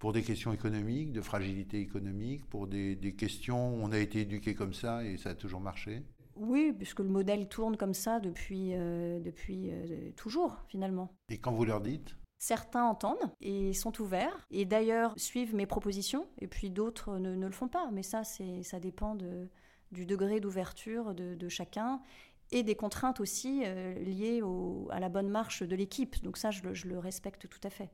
pour 0.00 0.12
des 0.12 0.22
questions 0.22 0.52
économiques, 0.52 1.12
de 1.12 1.22
fragilité 1.22 1.80
économique, 1.80 2.44
pour 2.50 2.66
des, 2.66 2.94
des, 2.94 3.14
questions, 3.14 3.74
on 3.74 3.90
a 3.90 3.98
été 3.98 4.20
éduqué 4.20 4.54
comme 4.54 4.74
ça 4.74 5.02
et 5.02 5.16
ça 5.16 5.30
a 5.30 5.34
toujours 5.34 5.62
marché 5.62 6.02
oui, 6.36 6.72
puisque 6.76 7.00
le 7.00 7.08
modèle 7.08 7.48
tourne 7.48 7.76
comme 7.76 7.94
ça 7.94 8.20
depuis, 8.20 8.74
euh, 8.74 9.20
depuis 9.20 9.70
euh, 9.70 10.10
toujours, 10.16 10.56
finalement. 10.68 11.08
Et 11.28 11.38
quand 11.38 11.52
vous 11.52 11.64
leur 11.64 11.80
dites? 11.80 12.16
Certains 12.38 12.84
entendent 12.84 13.32
et 13.40 13.72
sont 13.72 14.00
ouverts, 14.02 14.46
et 14.50 14.64
d'ailleurs 14.64 15.14
suivent 15.16 15.54
mes 15.54 15.66
propositions, 15.66 16.26
et 16.40 16.46
puis 16.46 16.70
d'autres 16.70 17.18
ne, 17.18 17.46
le 17.46 17.52
font 17.52 17.68
pas. 17.68 17.88
Mais 17.92 18.02
ça, 18.02 18.22
ça 18.24 18.80
dépend 18.80 19.14
de, 19.14 19.48
du 19.92 20.04
degré 20.04 20.40
d'ouverture 20.40 21.14
de, 21.14 21.48
chacun 21.48 22.02
et 22.50 22.62
des 22.62 22.74
contraintes 22.74 23.20
aussi 23.20 23.62
euh, 23.64 23.94
liées 23.94 24.42
à 24.90 25.00
la 25.00 25.08
bonne 25.08 25.28
marche 25.28 25.62
de 25.62 25.74
l'équipe. 25.74 26.22
Donc 26.22 26.36
ça, 26.36 26.50
je, 26.50 26.74
je, 26.74 26.88
le 26.88 26.98
respecte 26.98 27.48
tout 27.48 27.60
à 27.62 27.70
fait. 27.70 27.90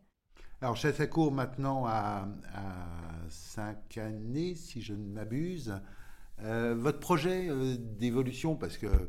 Alors, 0.63 0.77
Chassacourt, 0.77 1.33
maintenant, 1.33 1.87
à, 1.87 2.29
à 2.55 3.31
cinq 3.31 3.97
années, 3.97 4.55
si 4.55 4.83
je 4.83 4.93
ne 4.93 5.07
m'abuse. 5.07 5.75
Euh, 6.43 6.75
votre 6.75 6.99
projet 6.99 7.49
euh, 7.49 7.77
d'évolution, 7.79 8.57
parce 8.57 8.77
que 8.77 8.87
euh, 8.87 9.09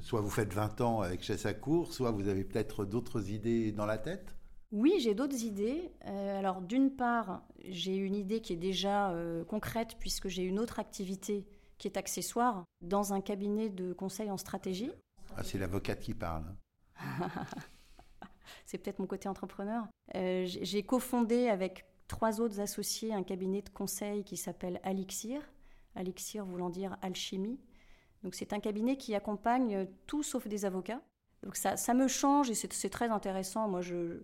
soit 0.00 0.20
vous 0.20 0.30
faites 0.30 0.52
20 0.52 0.80
ans 0.82 1.00
avec 1.00 1.22
Chasse 1.22 1.46
à 1.46 1.54
court, 1.54 1.94
soit 1.94 2.10
vous 2.10 2.28
avez 2.28 2.44
peut-être 2.44 2.84
d'autres 2.84 3.30
idées 3.30 3.72
dans 3.72 3.86
la 3.86 3.96
tête? 3.96 4.34
Oui, 4.72 4.94
j'ai 5.00 5.14
d'autres 5.14 5.44
idées. 5.44 5.92
alors, 6.04 6.60
d'une 6.60 6.90
part, 6.90 7.42
j'ai 7.68 7.94
une 7.96 8.16
idée 8.16 8.40
qui 8.40 8.52
est 8.52 8.56
déjà 8.56 9.14
concrète 9.48 9.96
puisque 10.00 10.26
j'ai 10.26 10.42
une 10.42 10.58
autre 10.58 10.80
activité 10.80 11.46
qui 11.78 11.86
est 11.86 11.96
accessoire 11.96 12.64
dans 12.80 13.12
un 13.12 13.20
cabinet 13.20 13.70
de 13.70 13.92
conseil 13.92 14.28
en 14.28 14.36
stratégie. 14.36 14.90
Ah, 15.36 15.44
c'est 15.44 15.58
l'avocate 15.58 16.00
qui 16.00 16.14
parle. 16.14 16.44
C'est 18.64 18.78
peut-être 18.78 18.98
mon 18.98 19.06
côté 19.06 19.28
entrepreneur. 19.28 19.86
j'ai 20.14 20.82
cofondé 20.82 21.48
avec 21.48 21.86
trois 22.08 22.40
autres 22.40 22.60
associés 22.60 23.12
un 23.12 23.22
cabinet 23.22 23.62
de 23.62 23.68
conseil 23.70 24.24
qui 24.24 24.36
s'appelle 24.36 24.80
Alixir, 24.82 25.40
Alexir 25.94 26.44
voulant 26.44 26.70
dire 26.70 26.96
alchimie. 27.02 27.58
Donc 28.22 28.34
c'est 28.34 28.52
un 28.52 28.60
cabinet 28.60 28.96
qui 28.96 29.14
accompagne 29.14 29.86
tout 30.06 30.22
sauf 30.22 30.46
des 30.46 30.64
avocats. 30.64 31.00
Donc 31.42 31.56
ça, 31.56 31.94
me 31.94 32.08
change 32.08 32.50
et 32.50 32.54
c'est 32.54 32.90
très 32.90 33.08
intéressant. 33.08 33.68
Moi, 33.68 33.80
je, 33.80 34.22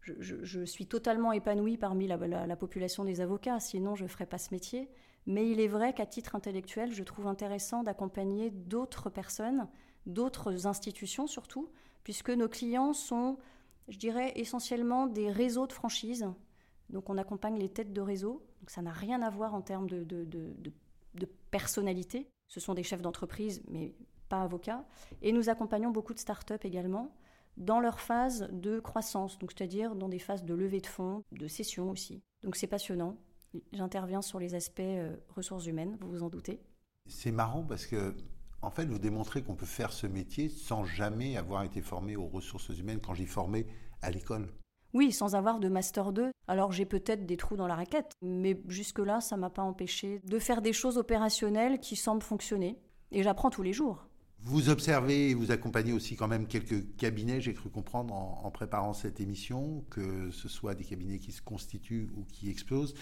je, 0.00 0.64
suis 0.64 0.86
totalement 0.86 1.32
épanouie 1.32 1.76
parmi 1.76 2.06
la, 2.06 2.56
population 2.56 3.04
des 3.04 3.20
avocats, 3.20 3.60
sinon 3.60 3.94
je 3.94 4.04
ne 4.04 4.08
ferais 4.08 4.26
pas 4.26 4.38
ce 4.38 4.52
métier. 4.52 4.90
Mais 5.26 5.50
il 5.50 5.60
est 5.60 5.68
vrai 5.68 5.92
qu'à 5.92 6.06
titre 6.06 6.34
intellectuel, 6.34 6.92
je 6.92 7.02
trouve 7.02 7.26
intéressant 7.26 7.82
d'accompagner 7.82 8.50
d'autres 8.50 9.10
personnes, 9.10 9.68
d'autres 10.06 10.66
institutions 10.66 11.26
surtout, 11.26 11.70
puisque 12.04 12.30
nos 12.30 12.48
clients 12.48 12.94
sont, 12.94 13.38
je 13.88 13.98
dirais, 13.98 14.32
essentiellement 14.36 15.06
des 15.06 15.30
réseaux 15.30 15.66
de 15.66 15.72
franchise. 15.72 16.26
Donc 16.90 17.10
on 17.10 17.18
accompagne 17.18 17.58
les 17.58 17.68
têtes 17.68 17.92
de 17.92 18.00
réseau. 18.00 18.46
Donc 18.60 18.70
ça 18.70 18.82
n'a 18.82 18.92
rien 18.92 19.22
à 19.22 19.30
voir 19.30 19.54
en 19.54 19.62
termes 19.62 19.88
de, 19.88 20.04
personnalité. 21.50 22.28
Ce 22.46 22.60
sont 22.60 22.74
des 22.74 22.82
chefs 22.82 23.02
d'entreprise, 23.02 23.62
mais 23.68 23.94
pas 24.28 24.42
avocats. 24.42 24.84
Et 25.22 25.32
nous 25.32 25.48
accompagnons 25.48 25.90
beaucoup 25.90 26.14
de 26.14 26.18
start-up 26.18 26.64
également 26.64 27.14
dans 27.56 27.80
leur 27.80 27.98
phase 27.98 28.48
de 28.52 28.78
croissance, 28.78 29.36
donc 29.38 29.50
c'est-à-dire 29.50 29.96
dans 29.96 30.08
des 30.08 30.20
phases 30.20 30.44
de 30.44 30.54
levée 30.54 30.80
de 30.80 30.86
fonds, 30.86 31.24
de 31.32 31.48
cession 31.48 31.90
aussi. 31.90 32.22
Donc 32.44 32.54
c'est 32.54 32.68
passionnant. 32.68 33.16
J'interviens 33.72 34.22
sur 34.22 34.38
les 34.38 34.54
aspects 34.54 34.80
euh, 34.80 35.16
ressources 35.34 35.66
humaines, 35.66 35.96
vous 36.00 36.08
vous 36.08 36.22
en 36.22 36.28
doutez. 36.28 36.60
C'est 37.06 37.32
marrant 37.32 37.64
parce 37.64 37.86
que, 37.86 38.14
en 38.62 38.70
fait, 38.70 38.86
vous 38.86 38.98
démontrez 38.98 39.42
qu'on 39.42 39.54
peut 39.54 39.66
faire 39.66 39.92
ce 39.92 40.06
métier 40.06 40.48
sans 40.48 40.84
jamais 40.84 41.36
avoir 41.36 41.62
été 41.62 41.80
formé 41.80 42.16
aux 42.16 42.26
ressources 42.26 42.70
humaines 42.70 43.00
quand 43.00 43.14
j'y 43.14 43.26
formé 43.26 43.66
à 44.02 44.10
l'école. 44.10 44.48
Oui, 44.94 45.12
sans 45.12 45.34
avoir 45.34 45.60
de 45.60 45.68
Master 45.68 46.12
2. 46.12 46.30
Alors 46.46 46.72
j'ai 46.72 46.86
peut-être 46.86 47.26
des 47.26 47.36
trous 47.36 47.56
dans 47.56 47.66
la 47.66 47.74
raquette, 47.74 48.12
mais 48.22 48.60
jusque-là, 48.68 49.20
ça 49.20 49.36
m'a 49.36 49.50
pas 49.50 49.62
empêché 49.62 50.20
de 50.24 50.38
faire 50.38 50.62
des 50.62 50.72
choses 50.72 50.96
opérationnelles 50.96 51.78
qui 51.78 51.94
semblent 51.94 52.22
fonctionner. 52.22 52.78
Et 53.12 53.22
j'apprends 53.22 53.50
tous 53.50 53.62
les 53.62 53.72
jours. 53.72 54.08
Vous 54.40 54.70
observez 54.70 55.30
et 55.30 55.34
vous 55.34 55.50
accompagnez 55.50 55.92
aussi 55.92 56.16
quand 56.16 56.28
même 56.28 56.46
quelques 56.46 56.96
cabinets, 56.96 57.40
j'ai 57.40 57.54
cru 57.54 57.70
comprendre 57.70 58.14
en, 58.14 58.50
préparant 58.50 58.92
cette 58.92 59.20
émission, 59.20 59.84
que 59.90 60.30
ce 60.30 60.48
soit 60.48 60.74
des 60.74 60.84
cabinets 60.84 61.18
qui 61.18 61.32
se 61.32 61.42
constituent 61.42 62.08
ou 62.16 62.24
qui 62.24 62.48
explosent. 62.48 62.94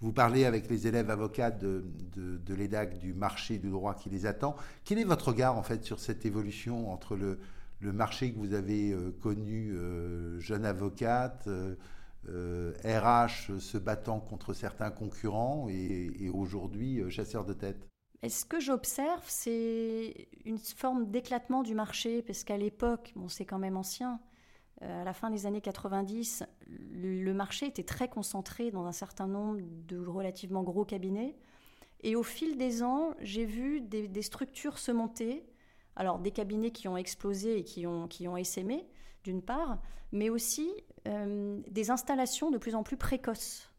Vous 0.00 0.12
parlez 0.12 0.46
avec 0.46 0.70
les 0.70 0.86
élèves 0.86 1.10
avocats 1.10 1.50
de, 1.50 1.84
de 2.16 2.54
l'EDAC 2.54 2.98
du 2.98 3.12
marché 3.12 3.58
du 3.58 3.68
droit 3.68 3.94
qui 3.94 4.08
les 4.08 4.24
attend. 4.24 4.56
Quel 4.84 4.98
est 4.98 5.04
votre 5.04 5.28
regard 5.28 5.58
en 5.58 5.62
fait 5.62 5.84
sur 5.84 6.00
cette 6.00 6.24
évolution 6.24 6.90
entre 6.90 7.16
le, 7.16 7.38
marché 7.82 8.32
que 8.32 8.38
vous 8.38 8.54
avez 8.54 8.92
euh, 8.92 9.10
connu, 9.20 9.72
euh, 9.72 10.40
jeune 10.40 10.64
avocate, 10.64 11.48
euh, 12.28 12.72
RH 12.84 13.58
se 13.58 13.76
battant 13.76 14.20
contre 14.20 14.54
certains 14.54 14.90
concurrents 14.90 15.68
et, 15.68 16.30
aujourd'hui 16.32 17.02
chasseur 17.10 17.44
de 17.44 17.52
tête? 17.52 17.86
Ce 18.26 18.44
que 18.44 18.60
j'observe, 18.60 19.24
c'est 19.26 20.28
une 20.44 20.58
forme 20.58 21.10
d'éclatement 21.10 21.62
du 21.62 21.74
marché, 21.74 22.22
parce 22.22 22.44
qu'à 22.44 22.58
l'époque, 22.58 23.12
bon, 23.16 23.28
c'est 23.28 23.46
quand 23.46 23.58
même 23.58 23.78
ancien, 23.78 24.20
à 24.80 25.04
la 25.04 25.12
fin 25.12 25.30
des 25.30 25.46
années 25.46 25.60
90, 25.60 26.44
le 26.66 27.32
marché 27.32 27.66
était 27.66 27.84
très 27.84 28.08
concentré 28.08 28.70
dans 28.70 28.86
un 28.86 28.92
certain 28.92 29.26
nombre 29.26 29.60
de 29.86 29.98
relativement 29.98 30.62
gros 30.62 30.84
cabinets. 30.84 31.36
Et 32.02 32.16
au 32.16 32.22
fil 32.22 32.56
des 32.56 32.82
ans, 32.82 33.14
j'ai 33.20 33.44
vu 33.44 33.80
des, 33.80 34.22
structures 34.22 34.78
se 34.78 34.90
monter. 34.90 35.44
Alors, 35.96 36.18
des 36.18 36.30
cabinets 36.30 36.70
qui 36.70 36.88
ont 36.88 36.96
explosé 36.96 37.58
et 37.58 37.64
qui 37.64 37.86
ont, 37.86 38.08
qui 38.08 38.26
ont 38.26 38.36
essaimé, 38.36 38.86
d'une 39.22 39.42
part, 39.42 39.82
mais 40.12 40.30
aussi 40.30 40.72
euh, 41.08 41.60
des 41.68 41.90
installations 41.90 42.50
de 42.50 42.58
plus 42.58 42.74
en 42.74 42.82
plus 42.82 42.96
précoces 42.96 43.70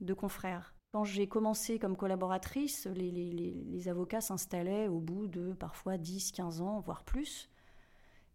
de 0.00 0.12
confrères. 0.12 0.74
Quand 0.92 1.04
j'ai 1.04 1.28
commencé 1.28 1.78
comme 1.78 1.96
collaboratrice, 1.96 2.86
les, 2.86 3.12
les 3.12 3.88
avocats 3.88 4.22
s'installaient 4.22 4.88
au 4.88 4.98
bout 4.98 5.28
de 5.28 5.52
parfois 5.52 5.98
10, 5.98 6.32
15 6.32 6.60
ans, 6.62 6.80
voire 6.80 7.04
plus. 7.04 7.48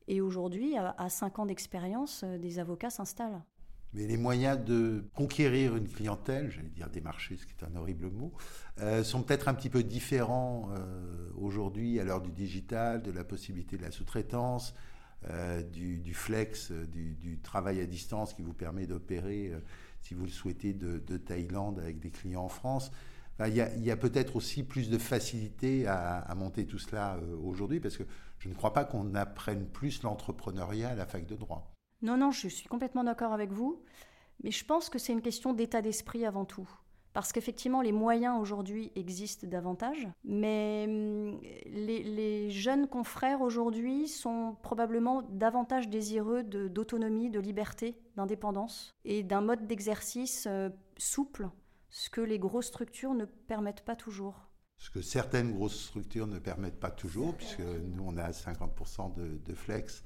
Et 0.07 0.21
aujourd'hui, 0.21 0.75
à 0.77 1.09
5 1.09 1.39
ans 1.39 1.45
d'expérience, 1.45 2.23
euh, 2.23 2.37
des 2.37 2.59
avocats 2.59 2.89
s'installent. 2.89 3.41
Mais 3.93 4.07
les 4.07 4.17
moyens 4.17 4.59
de 4.59 5.05
conquérir 5.13 5.75
une 5.75 5.87
clientèle, 5.87 6.49
j'allais 6.49 6.69
dire 6.69 6.89
des 6.89 6.99
marchés, 6.99 7.37
ce 7.37 7.45
qui 7.45 7.53
est 7.53 7.63
un 7.63 7.75
horrible 7.75 8.09
mot, 8.09 8.33
euh, 8.81 9.03
sont 9.03 9.21
peut-être 9.21 9.47
un 9.47 9.53
petit 9.53 9.69
peu 9.69 9.83
différents 9.83 10.69
euh, 10.71 11.29
aujourd'hui 11.37 11.99
à 11.99 12.03
l'heure 12.03 12.21
du 12.21 12.31
digital, 12.31 13.03
de 13.03 13.11
la 13.11 13.23
possibilité 13.23 13.77
de 13.77 13.83
la 13.83 13.91
sous-traitance, 13.91 14.73
du, 15.71 16.13
flex, 16.13 16.73
du, 16.73 17.39
travail 17.41 17.79
à 17.79 17.85
distance 17.85 18.33
qui 18.33 18.41
vous 18.41 18.51
permet 18.51 18.87
d'opérer, 18.87 19.53
si 20.01 20.15
vous 20.15 20.25
le 20.25 20.29
souhaitez, 20.29 20.73
de, 20.73 21.17
Thaïlande 21.17 21.79
avec 21.79 22.01
des 22.01 22.09
clients 22.09 22.43
en 22.43 22.49
France. 22.49 22.91
Il 23.39 23.55
y 23.55 23.91
a, 23.91 23.97
peut-être 23.97 24.35
aussi 24.35 24.63
plus 24.63 24.89
de 24.89 24.97
facilité 24.97 25.87
à, 25.87 26.33
monter 26.35 26.65
tout 26.65 26.77
cela 26.77 27.17
aujourd'hui 27.43 27.79
parce 27.79 27.97
que 27.97 28.03
je 28.39 28.47
ne 28.47 28.53
crois 28.53 28.73
pas 28.73 28.85
qu'on 28.85 29.15
apprenne 29.15 29.65
plus 29.65 30.03
l'entrepreneuriat 30.03 30.89
à 30.89 30.95
la 30.95 31.05
fac 31.05 31.25
de 31.25 31.35
droit. 31.35 31.71
Non, 32.01 32.17
non, 32.17 32.31
je 32.31 32.47
suis 32.47 32.67
complètement 32.67 33.03
d'accord 33.03 33.33
avec 33.33 33.51
vous, 33.51 33.81
mais 34.43 34.51
je 34.51 34.63
pense 34.65 34.89
que 34.89 34.99
c'est 34.99 35.13
une 35.13 35.21
question 35.21 35.53
d'état 35.53 35.81
d'esprit 35.81 36.25
avant 36.25 36.45
tout. 36.45 36.69
Parce 37.13 37.31
qu'effectivement, 37.31 37.81
les 37.81 37.91
moyens 37.91 38.41
aujourd'hui 38.41 38.91
existent 38.95 39.47
davantage, 39.47 40.07
mais 40.23 40.85
hum, 40.87 41.39
les, 41.67 42.49
jeunes 42.49 42.87
confrères 42.87 43.41
aujourd'hui 43.41 44.07
sont 44.07 44.57
probablement 44.63 45.21
davantage 45.29 45.89
désireux 45.89 46.43
d'autonomie, 46.43 47.29
de, 47.29 47.39
liberté, 47.39 47.95
d'indépendance 48.17 48.91
et 49.05 49.21
d'un 49.21 49.41
mode 49.41 49.67
d'exercice 49.67 50.47
euh, 50.49 50.69
souple, 50.97 51.49
ce 51.93 52.09
que 52.09 52.21
les 52.21 52.39
grosses 52.39 52.65
structures 52.65 53.13
ne 53.13 53.25
permettent 53.25 53.85
pas 53.85 53.95
toujours 53.95 54.49
ce 54.83 54.89
que 54.89 55.01
certaines 55.01 55.53
grosses 55.53 55.79
structures 55.85 56.27
ne 56.27 56.39
permettent 56.39 56.79
pas 56.79 56.91
toujours, 56.91 57.33
puisque 57.35 57.61
nous, 57.61 58.03
on 58.05 58.17
a 58.17 58.31
50% 58.31 59.13
de, 59.15 59.53
flex, 59.53 60.03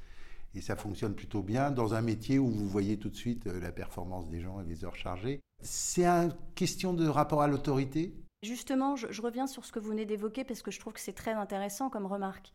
et 0.54 0.62
ça 0.62 0.76
fonctionne 0.76 1.15
plutôt 1.15 1.41
bien 1.41 1.71
dans 1.71 1.95
un 1.95 2.02
métier 2.02 2.38
où 2.38 2.47
vous 2.47 2.67
voyez 2.67 3.00
tout 3.00 3.10
de 3.10 3.15
suite 3.15 3.47
euh, 3.47 3.60
la 3.60 3.71
performance 3.71 4.28
des 4.28 4.39
gens 4.39 4.62
et 4.62 4.65
les 4.65 4.86
heures 4.86 4.95
chargées. 4.95 5.39
C'est 5.63 6.06
une 6.06 6.32
question 6.54 6.93
de 6.93 7.08
rapport 7.08 7.41
à 7.41 7.47
l'autorité? 7.47 8.13
Justement, 8.43 8.95
je, 8.95 9.12
je, 9.12 9.21
reviens 9.23 9.47
sur 9.47 9.65
ce 9.65 9.71
que 9.71 9.80
vous 9.80 9.89
venez 9.89 10.06
d'évoquer 10.06 10.43
parce 10.43 10.62
que 10.62 10.69
je 10.69 10.80
trouve 10.80 10.93
que 10.93 11.00
c'est 11.00 11.13
très 11.13 11.34
intéressant 11.34 11.89
comme 11.89 12.06
remarque. 12.06 12.54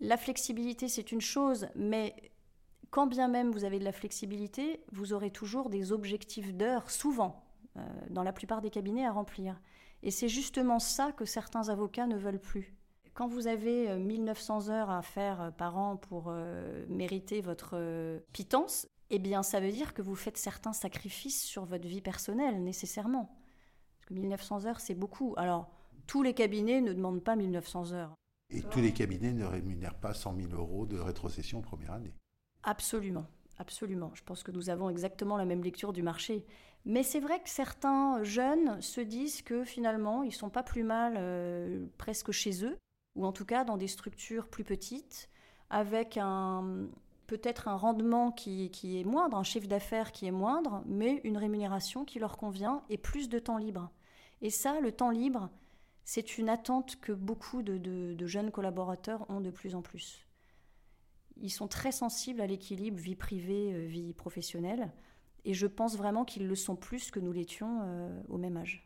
La 0.00 0.16
flexibilité, 0.16 0.88
c'est 0.88 1.12
une 1.12 1.20
chose, 1.20 1.66
mais 1.76 2.14
quand 2.90 3.06
bien 3.06 3.28
même 3.28 3.52
vous 3.52 3.64
avez 3.64 3.78
de 3.78 3.84
la 3.84 3.92
flexibilité, 3.92 4.80
vous 4.90 5.12
aurez 5.12 5.30
toujours 5.30 5.68
des 5.68 5.92
objectifs 5.92 6.54
d'heures, 6.54 6.90
souvent, 6.90 7.44
dans 8.10 8.22
la 8.22 8.32
plupart 8.32 8.60
des 8.60 8.70
cabinets, 8.70 9.06
à 9.06 9.12
remplir. 9.12 9.60
Et 10.02 10.10
c'est 10.10 10.28
justement 10.28 10.78
ça 10.78 11.12
que 11.12 11.24
certains 11.24 11.68
avocats 11.68 12.06
ne 12.06 12.16
veulent 12.16 12.40
plus. 12.40 12.74
Quand 13.14 13.28
vous 13.28 13.46
avez 13.46 13.94
1900 13.94 14.68
euh, 14.68 14.72
heures 14.72 14.90
à 14.90 15.02
faire 15.02 15.40
euh, 15.40 15.50
par 15.50 15.76
an 15.76 15.96
pour 15.96 16.26
euh, 16.28 16.84
mériter 16.88 17.42
votre 17.42 17.78
pitance, 18.32 18.88
eh 19.10 19.18
bien 19.18 19.42
ça 19.42 19.60
veut 19.60 19.70
dire 19.70 19.92
que 19.92 20.00
vous 20.00 20.14
faites 20.14 20.38
certains 20.38 20.72
sacrifices 20.72 21.42
sur 21.42 21.64
votre 21.64 21.86
vie 21.86 22.00
personnelle, 22.00 22.62
nécessairement. 22.64 23.36
Parce 23.98 24.06
que 24.06 24.14
1900 24.14 24.64
heures, 24.64 24.80
c'est 24.80 24.94
beaucoup. 24.94 25.34
Alors, 25.36 25.70
tous 26.06 26.22
les 26.22 26.32
cabinets 26.32 26.80
ne 26.80 26.92
demandent 26.92 27.22
pas 27.22 27.36
1900 27.36 27.92
heures. 27.92 28.14
Et 28.48 28.62
tous 28.62 28.80
les 28.80 28.92
cabinets 28.92 29.32
ne 29.32 29.44
rémunèrent 29.44 29.98
pas 29.98 30.14
100 30.14 30.36
000 30.36 30.52
euros 30.52 30.86
de 30.86 30.98
rétrocession 30.98 31.60
première 31.60 31.92
année. 31.92 32.14
Absolument, 32.62 33.26
absolument. 33.58 34.10
Je 34.14 34.22
pense 34.22 34.42
que 34.42 34.50
nous 34.50 34.70
avons 34.70 34.88
exactement 34.88 35.36
la 35.36 35.44
même 35.44 35.62
lecture 35.62 35.92
du 35.92 36.02
marché. 36.02 36.44
Mais 36.84 37.02
c'est 37.02 37.20
vrai 37.20 37.40
que 37.40 37.48
certains 37.48 38.22
jeunes 38.24 38.80
se 38.80 39.00
disent 39.00 39.42
que 39.42 39.64
finalement, 39.64 40.22
ils 40.22 40.32
sont 40.32 40.50
pas 40.50 40.62
plus 40.64 40.82
mal 40.82 41.14
euh, 41.16 41.86
presque 41.96 42.32
chez 42.32 42.64
eux, 42.64 42.76
ou 43.14 43.24
en 43.24 43.32
tout 43.32 43.44
cas 43.44 43.64
dans 43.64 43.76
des 43.76 43.88
structures 43.88 44.48
plus 44.48 44.64
petites, 44.64 45.30
avec 45.70 46.16
un 46.16 46.88
peut-être 47.32 47.66
un 47.68 47.76
rendement 47.76 48.30
qui, 48.30 48.70
est 48.84 49.04
moindre, 49.04 49.38
un 49.38 49.42
chiffre 49.42 49.66
d'affaires 49.66 50.12
qui 50.12 50.26
est 50.26 50.30
moindre, 50.30 50.82
mais 50.84 51.22
une 51.24 51.38
rémunération 51.38 52.04
qui 52.04 52.18
leur 52.18 52.36
convient 52.36 52.82
et 52.90 52.98
plus 52.98 53.30
de 53.30 53.38
temps 53.38 53.56
libre. 53.56 53.90
Et 54.42 54.50
ça, 54.50 54.80
le 54.80 54.92
temps 54.92 55.08
libre, 55.08 55.48
c'est 56.04 56.36
une 56.36 56.50
attente 56.50 57.00
que 57.00 57.12
beaucoup 57.12 57.62
de, 57.62 58.26
jeunes 58.26 58.50
collaborateurs 58.50 59.24
ont 59.30 59.40
de 59.40 59.50
plus 59.50 59.74
en 59.74 59.80
plus. 59.80 60.26
Ils 61.40 61.50
sont 61.50 61.68
très 61.68 61.90
sensibles 61.90 62.42
à 62.42 62.46
l'équilibre 62.46 62.98
vie 62.98 63.16
privée, 63.16 63.72
euh, 63.72 64.12
professionnelle. 64.12 64.92
Et 65.44 65.54
je 65.54 65.66
pense 65.66 65.96
vraiment 65.96 66.24
qu'ils 66.24 66.46
le 66.46 66.54
sont 66.54 66.76
plus 66.76 67.10
que 67.10 67.18
nous 67.18 67.32
l'étions 67.32 67.80
euh, 67.82 68.20
au 68.28 68.38
même 68.38 68.56
âge. 68.56 68.84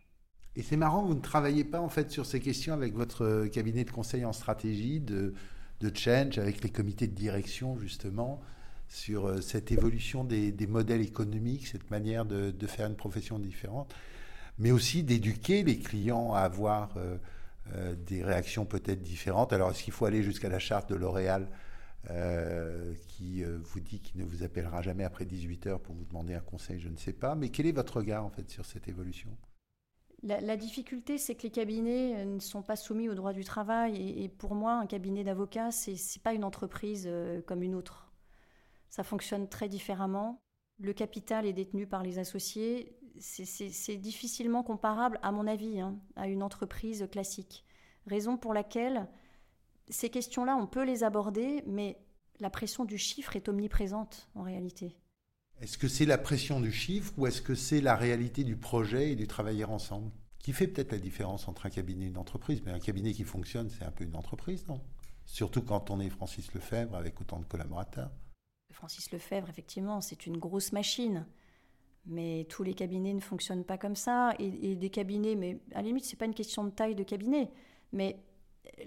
Et 0.55 0.63
c'est 0.63 0.77
marrant, 0.77 1.05
vous 1.05 1.15
ne 1.15 1.21
travaillez 1.21 1.65
pas 1.65 1.81
en 1.81 1.91
fait 1.91 2.11
sur 2.11 2.25
ces 2.25 2.41
questions 2.41 2.73
avec 2.73 2.95
votre 2.95 3.25
euh, 3.25 3.49
cabinet 3.49 3.85
de 3.85 3.91
conseil 3.91 4.25
en 4.25 4.33
stratégie, 4.33 5.01
de, 5.01 5.35
de 5.81 5.93
change, 5.95 6.39
avec 6.39 6.63
les 6.63 6.71
comités 6.71 7.07
de 7.07 7.15
direction 7.15 7.79
justement, 7.79 8.41
sur 8.89 9.27
euh, 9.27 9.41
cette 9.43 9.71
évolution 9.71 10.25
des, 10.25 10.55
modèles 10.67 11.03
économiques, 11.03 11.67
cette 11.67 11.91
manière 11.91 12.25
de, 12.25 12.67
faire 12.67 12.87
une 12.87 12.97
profession 12.97 13.39
différente, 13.39 13.95
mais 14.59 14.71
aussi 14.71 15.03
d'éduquer 15.03 15.63
les 15.63 15.79
clients 15.79 16.33
à 16.33 16.41
avoir 16.41 16.95
des 18.07 18.25
réactions 18.25 18.65
peut-être 18.65 19.03
différentes. 19.03 19.53
Alors 19.53 19.71
est-ce 19.71 19.83
qu'il 19.83 19.93
faut 19.93 20.07
aller 20.07 20.23
jusqu'à 20.23 20.49
la 20.49 20.59
charte 20.59 20.89
de 20.89 20.95
L'Oréal 20.95 21.49
euh, 22.11 22.95
qui 23.09 23.43
euh, 23.43 23.59
vous 23.61 23.81
dit 23.81 24.01
qu'il 24.01 24.21
ne 24.21 24.25
vous 24.25 24.45
appellera 24.45 24.81
jamais 24.81 25.03
après 25.03 25.25
18 25.25 25.67
heures 25.67 25.81
pour 25.81 25.95
vous 25.95 26.05
demander 26.05 26.35
un 26.35 26.41
conseil, 26.41 26.79
je 26.79 26.89
ne 26.89 26.97
sais 26.97 27.13
pas. 27.13 27.35
Mais 27.35 27.49
quel 27.49 27.67
est 27.67 27.73
votre 27.73 27.97
regard 27.97 28.25
en 28.25 28.31
fait 28.31 28.49
sur 28.49 28.65
cette 28.65 28.87
évolution? 28.87 29.31
La, 30.23 30.57
difficulté, 30.57 31.19
c'est 31.19 31.35
que 31.35 31.43
les 31.43 31.51
cabinets 31.51 32.17
euh, 32.17 32.25
ne 32.25 32.39
sont 32.39 32.63
pas 32.63 32.77
soumis 32.77 33.09
au 33.09 33.15
droit 33.15 33.33
du 33.33 33.45
travail. 33.45 34.23
Et, 34.23 34.29
pour 34.29 34.55
moi, 34.55 34.75
un 34.75 34.87
cabinet 34.87 35.25
d'avocats, 35.25 35.71
c'est 35.71 35.93
n'est 35.93 36.23
pas 36.23 36.33
une 36.33 36.45
entreprise 36.45 37.09
comme 37.47 37.63
une 37.63 37.75
autre. 37.75 38.13
Ça 38.89 39.03
fonctionne 39.03 39.49
très 39.49 39.69
différemment. 39.69 40.41
Le 40.79 40.93
capital 40.93 41.45
est 41.47 41.53
détenu 41.53 41.87
par 41.87 42.03
les 42.03 42.19
associés. 42.19 42.97
C'est 43.19 43.97
difficilement 43.97 44.63
comparable, 44.63 45.19
à 45.23 45.33
mon 45.33 45.47
avis, 45.47 45.81
hein, 45.81 45.99
à 46.17 46.29
une 46.29 46.43
entreprise 46.43 47.07
classique. 47.11 47.65
Raison 48.07 48.37
pour 48.37 48.55
laquelle 48.55 49.09
ces 49.89 50.11
questions-là, 50.11 50.57
on 50.57 50.67
peut 50.67 50.85
les 50.85 51.05
aborder, 51.05 51.63
mais 51.67 51.99
la 52.41 52.51
pression 52.51 52.85
du 52.85 52.99
chiffre 52.99 53.37
est 53.37 53.49
omniprésente 53.49 54.29
en 54.35 54.43
réalité. 54.43 54.97
Est-ce 55.61 55.79
que 55.79 55.89
c'est 55.89 56.05
la 56.05 56.19
pression 56.19 56.61
du 56.61 56.71
chiffre 56.71 57.13
ou 57.17 57.27
est-ce 57.27 57.41
que 57.41 57.55
c'est 57.55 57.81
la 57.81 57.97
réalité 57.97 58.45
du 58.45 58.57
projet 58.57 59.13
et 59.13 59.17
du 59.17 59.27
travailler 59.27 59.65
ensemble? 59.65 60.11
Qui 60.39 60.53
fait 60.53 60.69
peut-être 60.69 60.93
la 60.93 60.99
différence 60.99 61.49
entre 61.49 61.67
un 61.67 61.71
cabinet 61.71 62.05
et 62.05 62.09
une 62.09 62.19
entreprise 62.19 62.63
Mais 62.65 62.73
un 62.73 62.79
cabinet 62.79 63.13
qui 63.13 63.25
fonctionne, 63.25 63.71
c'est 63.71 63.85
un 63.85 63.91
peu 63.91 64.05
une 64.05 64.17
entreprise, 64.17 64.67
non? 64.69 64.81
Surtout 65.25 65.63
quand 65.63 65.91
on 65.91 65.99
est 65.99 66.11
Francis 66.11 66.53
Lefebvre 66.53 66.95
avec 66.95 67.21
autant 67.21 67.41
de 67.41 67.45
collaborateurs. 67.47 68.11
Francis 68.71 69.11
Lefebvre, 69.11 69.49
effectivement, 69.49 70.01
c'est 70.01 70.27
une 70.27 70.37
grosse 70.37 70.73
machine. 70.73 71.27
Mais 72.05 72.47
tous 72.49 72.63
les 72.63 72.75
cabinets 72.75 73.15
ne 73.15 73.21
fonctionnent 73.21 73.65
pas 73.65 73.79
comme 73.79 73.97
ça. 73.97 74.35
Et, 74.39 74.73
et 74.73 74.77
des 74.77 74.91
cabinets, 74.91 75.35
mais 75.35 75.59
à 75.73 75.77
la 75.77 75.89
limite, 75.89 76.05
ce 76.05 76.13
n'est 76.13 76.19
pas 76.19 76.27
une 76.27 76.35
question 76.35 76.63
de 76.65 76.71
taille 76.71 76.95
de 76.95 77.03
cabinet. 77.03 77.51
Mais 77.93 78.23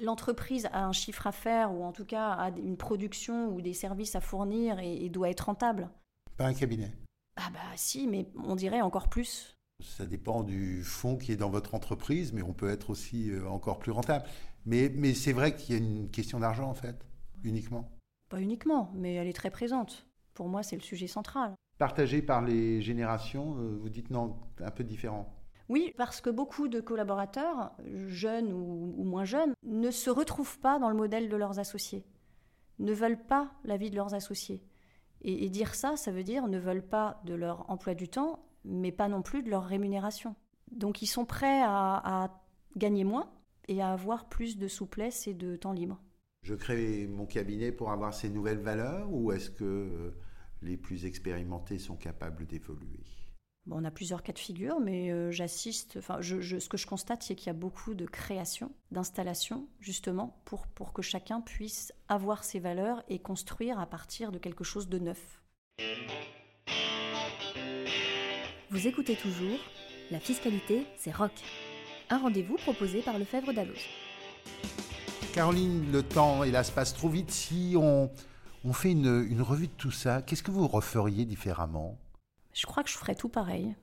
l'entreprise 0.01 0.67
a 0.71 0.85
un 0.85 0.91
chiffre 0.91 1.27
à 1.27 1.31
faire 1.31 1.73
ou 1.73 1.83
en 1.83 1.91
tout 1.91 2.05
cas 2.05 2.29
a 2.31 2.49
une 2.49 2.77
production 2.77 3.49
ou 3.53 3.61
des 3.61 3.73
services 3.73 4.15
à 4.15 4.21
fournir 4.21 4.79
et, 4.79 5.09
doit 5.09 5.29
être 5.29 5.41
rentable. 5.41 5.89
Pas 6.37 6.45
un 6.45 6.53
cabinet. 6.53 6.93
Ah 7.35 7.49
bah 7.53 7.59
si, 7.75 8.07
mais 8.07 8.27
on 8.43 8.55
dirait 8.55 8.81
encore 8.81 9.09
plus. 9.09 9.55
Ça 9.83 10.05
dépend 10.05 10.43
du 10.43 10.83
fonds 10.83 11.17
qui 11.17 11.31
est 11.31 11.37
dans 11.37 11.49
votre 11.49 11.73
entreprise, 11.73 12.33
mais 12.33 12.41
on 12.41 12.53
peut 12.53 12.69
être 12.69 12.89
aussi 12.89 13.31
euh, 13.31 13.47
encore 13.47 13.79
plus 13.79 13.91
rentable. 13.91 14.25
Mais, 14.65 14.91
mais 14.93 15.13
c'est 15.13 15.31
vrai 15.31 15.55
qu'il 15.55 15.75
y 15.75 15.77
a 15.77 15.81
une 15.81 16.09
question 16.11 16.39
d'argent 16.39 16.69
en 16.69 16.73
fait, 16.73 17.05
uniquement. 17.43 17.89
Pas 18.29 18.41
uniquement, 18.41 18.91
mais 18.93 19.15
elle 19.15 19.27
est 19.27 19.33
très 19.33 19.49
présente. 19.49 20.05
Pour 20.33 20.49
moi, 20.49 20.63
c'est 20.63 20.75
le 20.75 20.81
sujet 20.81 21.07
central. 21.07 21.53
Partagé 21.77 22.21
par 22.21 22.41
les 22.41 22.81
générations, 22.81 23.55
euh, 23.57 23.77
vous 23.81 23.89
dites 23.89 24.09
non, 24.09 24.37
un 24.59 24.71
peu 24.71 24.83
différent. 24.83 25.33
Oui, 25.69 25.93
parce 25.97 26.19
que 26.19 26.31
beaucoup 26.31 26.67
de 26.67 26.81
collaborateurs, 26.81 27.71
jeunes 28.07 28.51
ou, 28.51 29.03
moins 29.03 29.25
jeunes, 29.25 29.53
ne 29.63 29.91
se 29.91 30.09
retrouvent 30.09 30.59
pas 30.59 30.79
dans 30.79 30.89
le 30.89 30.95
modèle 30.95 31.29
de 31.29 31.37
leurs 31.37 31.59
associés, 31.59 32.03
ne 32.79 32.91
veulent 32.91 33.23
pas 33.23 33.51
la 33.63 33.77
vie 33.77 33.91
de 33.91 33.95
leurs 33.95 34.15
associés. 34.15 34.63
Et, 35.21 35.49
dire 35.49 35.75
ça, 35.75 35.95
ça 35.97 36.11
veut 36.11 36.23
dire 36.23 36.47
ne 36.47 36.57
veulent 36.57 36.87
pas 36.87 37.21
de 37.25 37.33
leur 37.33 37.69
emploi 37.69 37.93
du 37.93 38.07
temps 38.07 38.39
mais 38.65 38.91
pas 38.91 39.07
non 39.07 39.21
plus 39.21 39.43
de 39.43 39.49
leur 39.49 39.65
rémunération. 39.65 40.35
Donc 40.71 41.01
ils 41.01 41.07
sont 41.07 41.25
prêts 41.25 41.61
à, 41.63 42.41
gagner 42.77 43.03
moins 43.03 43.31
et 43.67 43.81
à 43.81 43.91
avoir 43.91 44.29
plus 44.29 44.57
de 44.57 44.67
souplesse 44.67 45.27
et 45.27 45.33
de 45.33 45.55
temps 45.55 45.73
libre. 45.73 45.99
Je 46.43 46.55
crée 46.55 47.07
mon 47.07 47.25
cabinet 47.25 47.71
pour 47.71 47.91
avoir 47.91 48.13
ces 48.13 48.29
nouvelles 48.29 48.59
valeurs 48.59 49.11
ou 49.11 49.31
est-ce 49.31 49.49
que 49.49 50.13
les 50.61 50.77
plus 50.77 51.05
expérimentés 51.05 51.79
sont 51.79 51.95
capables 51.95 52.45
d'évoluer? 52.45 53.03
On 53.71 53.83
a 53.83 53.91
plusieurs 53.91 54.23
cas 54.23 54.33
de 54.33 54.39
figure, 54.39 54.79
mais 54.79 55.11
euh, 55.11 55.31
j'assiste. 55.31 55.97
Enfin, 55.97 56.19
ce 56.21 56.67
que 56.67 56.77
je 56.77 56.87
constate, 56.87 57.23
c'est 57.23 57.35
qu'il 57.35 57.47
y 57.47 57.49
a 57.49 57.53
beaucoup 57.53 57.93
de 57.93 58.05
création, 58.05 58.71
d'installation, 58.91 59.67
justement, 59.79 60.41
pour, 60.45 60.93
que 60.93 61.01
chacun 61.01 61.41
puisse 61.41 61.93
avoir 62.07 62.43
ses 62.43 62.59
valeurs 62.59 63.03
et 63.09 63.19
construire 63.19 63.79
à 63.79 63.85
partir 63.85 64.31
de 64.31 64.37
quelque 64.37 64.63
chose 64.63 64.89
de 64.89 64.99
neuf. 64.99 65.41
Vous 68.69 68.87
écoutez 68.87 69.15
toujours 69.15 69.59
La 70.11 70.19
fiscalité, 70.19 70.85
c'est 70.97 71.15
rock. 71.15 71.31
Un 72.09 72.17
rendez-vous 72.17 72.55
proposé 72.55 73.01
par 73.01 73.19
Lefebvre 73.19 73.53
Dalloz. 73.53 73.79
Caroline, 75.33 75.91
le 75.91 76.01
temps, 76.01 76.43
hélas, 76.43 76.71
passe 76.71 76.93
trop 76.93 77.09
vite. 77.09 77.29
Si 77.29 77.75
on, 77.77 78.09
on 78.65 78.73
fait 78.73 78.91
une, 78.91 79.27
une 79.29 79.41
revue 79.41 79.67
de 79.67 79.73
tout 79.73 79.91
ça, 79.91 80.21
qu'est-ce 80.23 80.41
que 80.41 80.51
vous 80.51 80.67
referiez 80.67 81.25
différemment? 81.25 81.99
Je 82.59 82.65
crois 82.65 82.83
que 82.83 82.89
je 82.89 82.97
ferais 82.97 83.15
tout 83.15 83.29
pareil. 83.29 83.73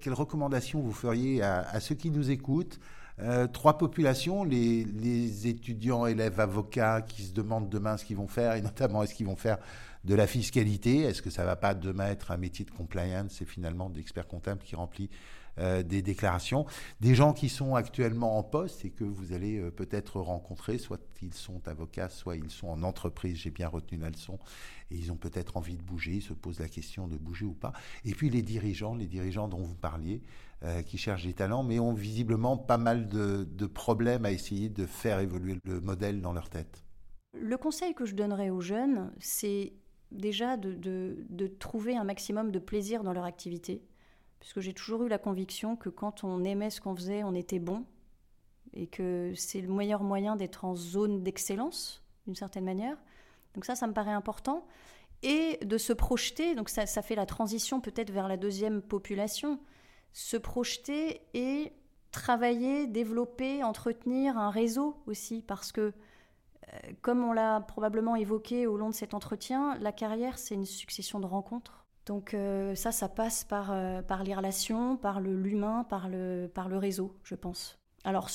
Quelles 0.00 0.14
recommandations 0.14 0.80
vous 0.80 0.92
feriez 0.92 1.42
à, 1.42 1.78
ceux 1.80 1.94
qui 1.94 2.10
nous 2.10 2.30
écoutent 2.30 2.80
euh, 3.20 3.46
Trois 3.46 3.78
populations, 3.78 4.42
les, 4.42 5.46
étudiants, 5.46 6.06
élèves, 6.06 6.40
avocats 6.40 7.02
qui 7.02 7.22
se 7.22 7.32
demandent 7.32 7.68
demain 7.68 7.96
ce 7.96 8.04
qu'ils 8.04 8.16
vont 8.16 8.26
faire, 8.26 8.54
et 8.54 8.60
notamment 8.60 9.04
est-ce 9.04 9.14
qu'ils 9.14 9.26
vont 9.26 9.36
faire 9.36 9.58
de 10.04 10.14
la 10.14 10.26
fiscalité? 10.26 11.02
Est-ce 11.02 11.22
que 11.22 11.30
ça 11.30 11.44
va 11.44 11.54
pas 11.54 11.74
demain 11.74 12.08
être 12.08 12.32
un 12.32 12.36
métier 12.36 12.64
de 12.64 12.70
compliance? 12.72 13.40
Et 13.40 13.44
finalement 13.44 13.88
d'expert 13.88 14.26
comptable 14.26 14.62
qui 14.62 14.74
remplit 14.74 15.10
euh, 15.58 15.82
des 15.82 16.02
déclarations, 16.02 16.66
des 17.00 17.14
gens 17.14 17.32
qui 17.32 17.48
sont 17.48 17.74
actuellement 17.74 18.38
en 18.38 18.42
poste 18.42 18.84
et 18.84 18.90
que 18.90 19.04
vous 19.04 19.32
allez 19.32 19.58
euh, 19.58 19.70
peut-être 19.70 20.20
rencontrer, 20.20 20.78
soit 20.78 21.00
ils 21.22 21.34
sont 21.34 21.66
avocats, 21.66 22.08
soit 22.08 22.36
ils 22.36 22.50
sont 22.50 22.68
en 22.68 22.82
entreprise, 22.82 23.36
j'ai 23.36 23.50
bien 23.50 23.68
retenu 23.68 23.98
la 23.98 24.10
leçon, 24.10 24.38
et 24.90 24.96
ils 24.96 25.12
ont 25.12 25.16
peut-être 25.16 25.56
envie 25.56 25.76
de 25.76 25.82
bouger, 25.82 26.16
ils 26.16 26.22
se 26.22 26.32
posent 26.32 26.60
la 26.60 26.68
question 26.68 27.08
de 27.08 27.16
bouger 27.16 27.44
ou 27.44 27.54
pas. 27.54 27.72
Et 28.04 28.14
puis 28.14 28.30
les 28.30 28.42
dirigeants, 28.42 28.94
les 28.94 29.06
dirigeants 29.06 29.48
dont 29.48 29.62
vous 29.62 29.74
parliez, 29.74 30.22
euh, 30.64 30.82
qui 30.82 30.98
cherchent 30.98 31.24
des 31.24 31.34
talents, 31.34 31.62
mais 31.62 31.78
ont 31.78 31.94
visiblement 31.94 32.56
pas 32.56 32.78
mal 32.78 33.08
de, 33.08 33.66
problèmes 33.66 34.24
à 34.24 34.32
essayer 34.32 34.68
de 34.68 34.86
faire 34.86 35.20
évoluer 35.20 35.56
le 35.64 35.80
modèle 35.80 36.20
dans 36.20 36.32
leur 36.32 36.50
tête. 36.50 36.82
Le 37.32 37.56
conseil 37.56 37.94
que 37.94 38.04
je 38.04 38.16
donnerais 38.16 38.50
aux 38.50 38.60
jeunes, 38.60 39.12
c'est 39.20 39.72
déjà 40.10 40.56
de, 40.56 41.46
trouver 41.60 41.96
un 41.96 42.02
maximum 42.02 42.50
de 42.50 42.58
plaisir 42.58 43.04
dans 43.04 43.12
leur 43.12 43.24
activité 43.24 43.82
puisque 44.40 44.60
j'ai 44.60 44.72
toujours 44.72 45.04
eu 45.04 45.08
la 45.08 45.18
conviction 45.18 45.76
que 45.76 45.88
quand 45.88 46.24
on 46.24 46.44
aimait 46.44 46.70
ce 46.70 46.80
qu'on 46.80 46.94
faisait, 46.94 47.24
on 47.24 47.34
était 47.34 47.58
bon, 47.58 47.84
et 48.74 48.86
que 48.86 49.32
c'est 49.34 49.60
le 49.60 49.68
meilleur 49.72 50.02
moyen 50.02 50.36
d'être 50.36 50.64
en 50.64 50.74
zone 50.74 51.22
d'excellence, 51.22 52.02
d'une 52.26 52.36
certaine 52.36 52.64
manière. 52.64 52.96
Donc 53.54 53.64
ça, 53.64 53.74
ça 53.74 53.86
me 53.86 53.92
paraît 53.92 54.12
important. 54.12 54.66
Et 55.22 55.58
de 55.64 55.78
se 55.78 55.92
projeter, 55.92 56.54
donc 56.54 56.68
ça, 56.68 56.86
ça 56.86 57.02
fait 57.02 57.16
la 57.16 57.26
transition 57.26 57.80
peut-être 57.80 58.10
vers 58.10 58.28
la 58.28 58.36
deuxième 58.36 58.82
population, 58.82 59.58
se 60.12 60.36
projeter 60.36 61.22
et 61.34 61.72
travailler, 62.12 62.86
développer, 62.86 63.64
entretenir 63.64 64.38
un 64.38 64.50
réseau 64.50 64.96
aussi, 65.06 65.42
parce 65.42 65.72
que, 65.72 65.92
euh, 66.72 66.78
comme 67.02 67.24
on 67.24 67.32
l'a 67.32 67.60
probablement 67.60 68.14
évoqué 68.14 68.66
au 68.66 68.76
long 68.76 68.90
de 68.90 68.94
cet 68.94 69.12
entretien, 69.12 69.76
la 69.80 69.92
carrière, 69.92 70.38
c'est 70.38 70.54
une 70.54 70.66
succession 70.66 71.18
de 71.18 71.26
rencontres. 71.26 71.87
Donc 72.08 72.32
euh, 72.32 72.74
ça, 72.74 72.90
ça 72.90 73.08
passe 73.08 73.44
par, 73.44 73.70
euh, 73.70 74.00
par 74.00 74.24
les 74.24 74.34
relations, 74.34 74.96
par 74.96 75.20
l'humain, 75.20 75.84
par 75.84 76.08
le, 76.08 76.50
par 76.52 76.70
le 76.70 76.78
réseau, 76.78 77.14
je 77.22 77.34
pense. 77.34 77.78
Alors, 78.02 78.30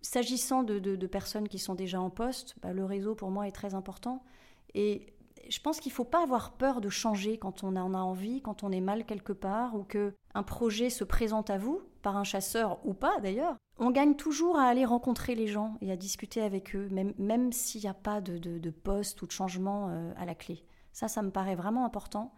s'agissant 0.00 0.62
de, 0.62 0.78
de, 0.78 1.06
personnes 1.06 1.46
qui 1.46 1.58
sont 1.58 1.74
déjà 1.74 2.00
en 2.00 2.08
poste, 2.08 2.56
bah, 2.62 2.72
le 2.72 2.86
réseau, 2.86 3.14
pour 3.14 3.30
moi, 3.30 3.46
est 3.46 3.52
très 3.52 3.74
important. 3.74 4.24
Et 4.72 5.14
je 5.50 5.60
pense 5.60 5.78
qu'il 5.78 5.92
ne 5.92 5.94
faut 5.94 6.04
pas 6.04 6.22
avoir 6.22 6.52
peur 6.52 6.80
de 6.80 6.88
changer 6.88 7.36
quand 7.36 7.64
on 7.64 7.76
en 7.76 7.92
a 7.92 7.98
envie, 7.98 8.40
quand 8.40 8.62
on 8.62 8.72
est 8.72 8.80
mal 8.80 9.04
quelque 9.04 9.34
part, 9.34 9.76
ou 9.76 9.84
qu'un 9.84 10.42
projet 10.42 10.88
se 10.88 11.04
présente 11.04 11.50
à 11.50 11.58
vous, 11.58 11.82
par 12.00 12.16
un 12.16 12.24
chasseur 12.24 12.78
ou 12.86 12.94
pas 12.94 13.20
d'ailleurs. 13.20 13.56
On 13.78 13.90
gagne 13.90 14.14
toujours 14.14 14.58
à 14.58 14.64
aller 14.64 14.86
rencontrer 14.86 15.34
les 15.34 15.48
gens 15.48 15.76
et 15.82 15.92
à 15.92 15.96
discuter 15.96 16.40
avec 16.40 16.74
eux, 16.74 16.88
même, 16.90 17.12
même 17.18 17.52
s'il 17.52 17.82
n'y 17.82 17.88
a 17.88 17.94
pas 17.94 18.22
de, 18.22 18.38
de, 18.38 18.70
poste 18.70 19.20
ou 19.20 19.26
de 19.26 19.32
changement 19.32 19.88
euh, 19.90 20.12
à 20.16 20.24
la 20.24 20.34
clé. 20.34 20.64
Ça, 20.92 21.08
ça 21.08 21.20
me 21.20 21.30
paraît 21.30 21.56
vraiment 21.56 21.84
important 21.84 22.32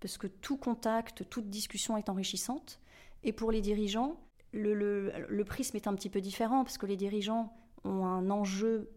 parce 0.00 0.18
que 0.18 0.26
tout 0.26 0.56
contact, 0.56 1.28
toute 1.28 1.50
discussion 1.50 1.96
est 1.96 2.08
enrichissante. 2.08 2.80
Et 3.22 3.32
pour 3.32 3.52
les 3.52 3.60
dirigeants, 3.60 4.18
le, 4.52 5.42
prisme 5.44 5.76
est 5.76 5.86
un 5.86 5.94
petit 5.94 6.10
peu 6.10 6.20
différent, 6.20 6.64
parce 6.64 6.78
que 6.78 6.86
les 6.86 6.96
dirigeants 6.96 7.52
ont 7.84 8.04
un 8.04 8.30
enjeu 8.30 8.90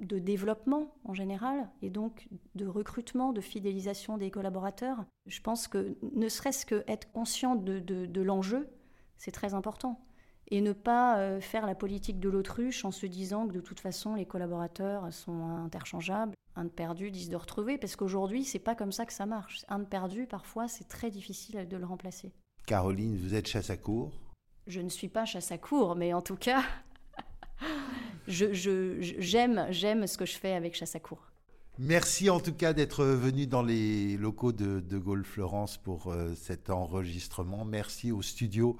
de 0.00 0.18
développement 0.18 0.92
en 1.04 1.14
général, 1.14 1.68
et 1.82 1.90
donc 1.90 2.28
de 2.54 2.66
recrutement, 2.66 3.32
de 3.32 3.40
fidélisation 3.40 4.18
des 4.18 4.30
collaborateurs. 4.30 5.04
Je 5.26 5.40
pense 5.40 5.68
que 5.68 5.96
ne 6.14 6.28
serait-ce 6.28 6.66
qu'être 6.66 7.10
conscient 7.12 7.54
de, 7.54 8.20
l'enjeu, 8.20 8.68
c'est 9.16 9.30
très 9.30 9.54
important. 9.54 10.00
Et 10.50 10.60
ne 10.60 10.72
pas 10.72 11.18
euh, 11.18 11.40
faire 11.40 11.66
la 11.66 11.74
politique 11.74 12.20
de 12.20 12.28
l'autruche 12.28 12.84
en 12.84 12.90
se 12.90 13.06
disant 13.06 13.46
que 13.46 13.52
de 13.52 13.60
toute 13.60 13.80
façon 13.80 14.14
les 14.14 14.26
collaborateurs 14.26 15.12
sont 15.12 15.42
interchangeables 15.64 16.34
un 16.56 16.64
de 16.64 16.70
perdu, 16.70 17.10
dix 17.10 17.28
de 17.28 17.36
retrouvé, 17.36 17.78
parce 17.78 17.96
qu'aujourd'hui, 17.96 18.44
c'est 18.44 18.58
pas 18.58 18.74
comme 18.74 18.92
ça 18.92 19.06
que 19.06 19.12
ça 19.12 19.26
marche. 19.26 19.64
Un 19.68 19.80
de 19.80 19.84
perdu, 19.84 20.26
parfois, 20.26 20.68
c'est 20.68 20.86
très 20.86 21.10
difficile 21.10 21.66
de 21.68 21.76
le 21.76 21.84
remplacer. 21.84 22.32
Caroline, 22.66 23.16
vous 23.16 23.34
êtes 23.34 23.48
chasse 23.48 23.70
à 23.70 23.76
cour? 23.76 24.12
Je 24.66 24.80
ne 24.80 24.88
suis 24.88 25.08
pas 25.08 25.24
chasse 25.24 25.52
à 25.52 25.58
cour, 25.58 25.96
mais 25.96 26.14
en 26.14 26.22
tout 26.22 26.36
cas, 26.36 26.62
j'aime 28.28 28.54
je, 28.54 29.70
j'aime 29.70 30.06
ce 30.06 30.16
que 30.16 30.26
je 30.26 30.36
fais 30.36 30.52
avec 30.52 30.74
chasse 30.74 30.94
à 30.94 31.00
cour. 31.00 31.18
Merci 31.76 32.30
en 32.30 32.38
tout 32.38 32.54
cas 32.54 32.72
d'être 32.72 33.04
venu 33.04 33.48
dans 33.48 33.62
les 33.62 34.16
locaux 34.16 34.52
de, 34.52 34.78
de 34.78 34.98
Gaulle 34.98 35.24
Florence 35.24 35.76
pour 35.76 36.12
euh, 36.12 36.32
cet 36.36 36.70
enregistrement. 36.70 37.64
Merci 37.64 38.12
au 38.12 38.22
studio 38.22 38.76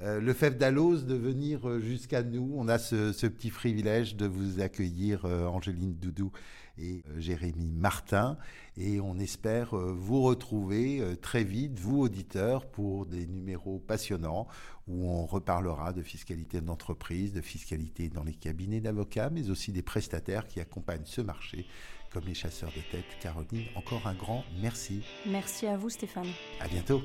euh, 0.00 0.20
Le 0.20 0.32
Fèvre 0.32 0.56
d'Allos 0.56 1.02
de 1.02 1.14
venir 1.14 1.68
euh, 1.68 1.80
jusqu'à 1.80 2.22
nous. 2.22 2.54
On 2.56 2.68
a 2.68 2.78
ce, 2.78 3.12
ce, 3.12 3.26
petit 3.26 3.50
privilège 3.50 4.16
de 4.16 4.26
vous 4.26 4.60
accueillir, 4.60 5.24
Angéline 5.24 5.94
Doudou 5.94 6.32
et 6.78 7.02
euh, 7.08 7.20
Jérémy 7.20 7.70
Martin. 7.70 8.36
Et 8.76 9.00
on 9.00 9.18
espère 9.18 9.76
euh, 9.76 9.92
vous 9.92 10.22
retrouver 10.22 11.00
euh, 11.00 11.16
très 11.16 11.44
vite, 11.44 11.78
vous 11.78 12.00
auditeurs, 12.00 12.66
pour 12.66 13.06
des 13.06 13.26
numéros 13.26 13.78
passionnants 13.78 14.46
où 14.88 15.08
on 15.08 15.26
reparlera 15.26 15.92
de 15.92 16.02
fiscalité 16.02 16.60
d'entreprise, 16.60 17.32
de 17.32 17.40
fiscalité 17.40 18.08
dans 18.08 18.24
les 18.24 18.34
cabinets 18.34 18.80
d'avocats, 18.80 19.30
mais 19.30 19.48
aussi 19.50 19.72
des 19.72 19.82
prestataires 19.82 20.46
qui 20.46 20.60
accompagnent 20.60 21.04
ce 21.04 21.20
marché, 21.20 21.66
comme 22.12 22.24
les 22.24 22.34
chasseurs 22.34 22.70
de 22.70 22.82
tête. 22.90 23.04
Caroline, 23.20 23.66
encore 23.76 24.06
un 24.06 24.14
grand 24.14 24.44
merci. 24.60 25.02
Merci 25.26 25.66
à 25.66 25.76
vous 25.76 25.90
Stéphane. 25.90 26.28
À 26.60 26.66
bientôt. 26.66 27.02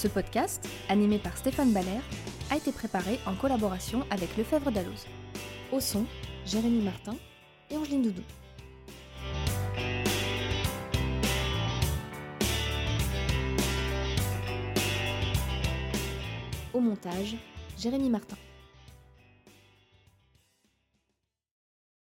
Ce 0.00 0.08
podcast, 0.08 0.66
animé 0.88 1.18
par 1.18 1.36
Stéphane 1.36 1.74
Baller, 1.74 2.00
a 2.50 2.56
été 2.56 2.72
préparé 2.72 3.20
en 3.26 3.34
collaboration 3.34 4.06
avec 4.08 4.34
Lefebvre 4.38 4.70
Dalloz. 4.70 5.04
Au 5.72 5.78
son, 5.78 6.06
Jérémy 6.46 6.80
Martin 6.80 7.16
et 7.68 7.76
Angeline 7.76 8.04
Doudou. 8.04 8.22
Au 16.72 16.80
montage, 16.80 17.36
Jérémy 17.76 18.08
Martin. 18.08 18.36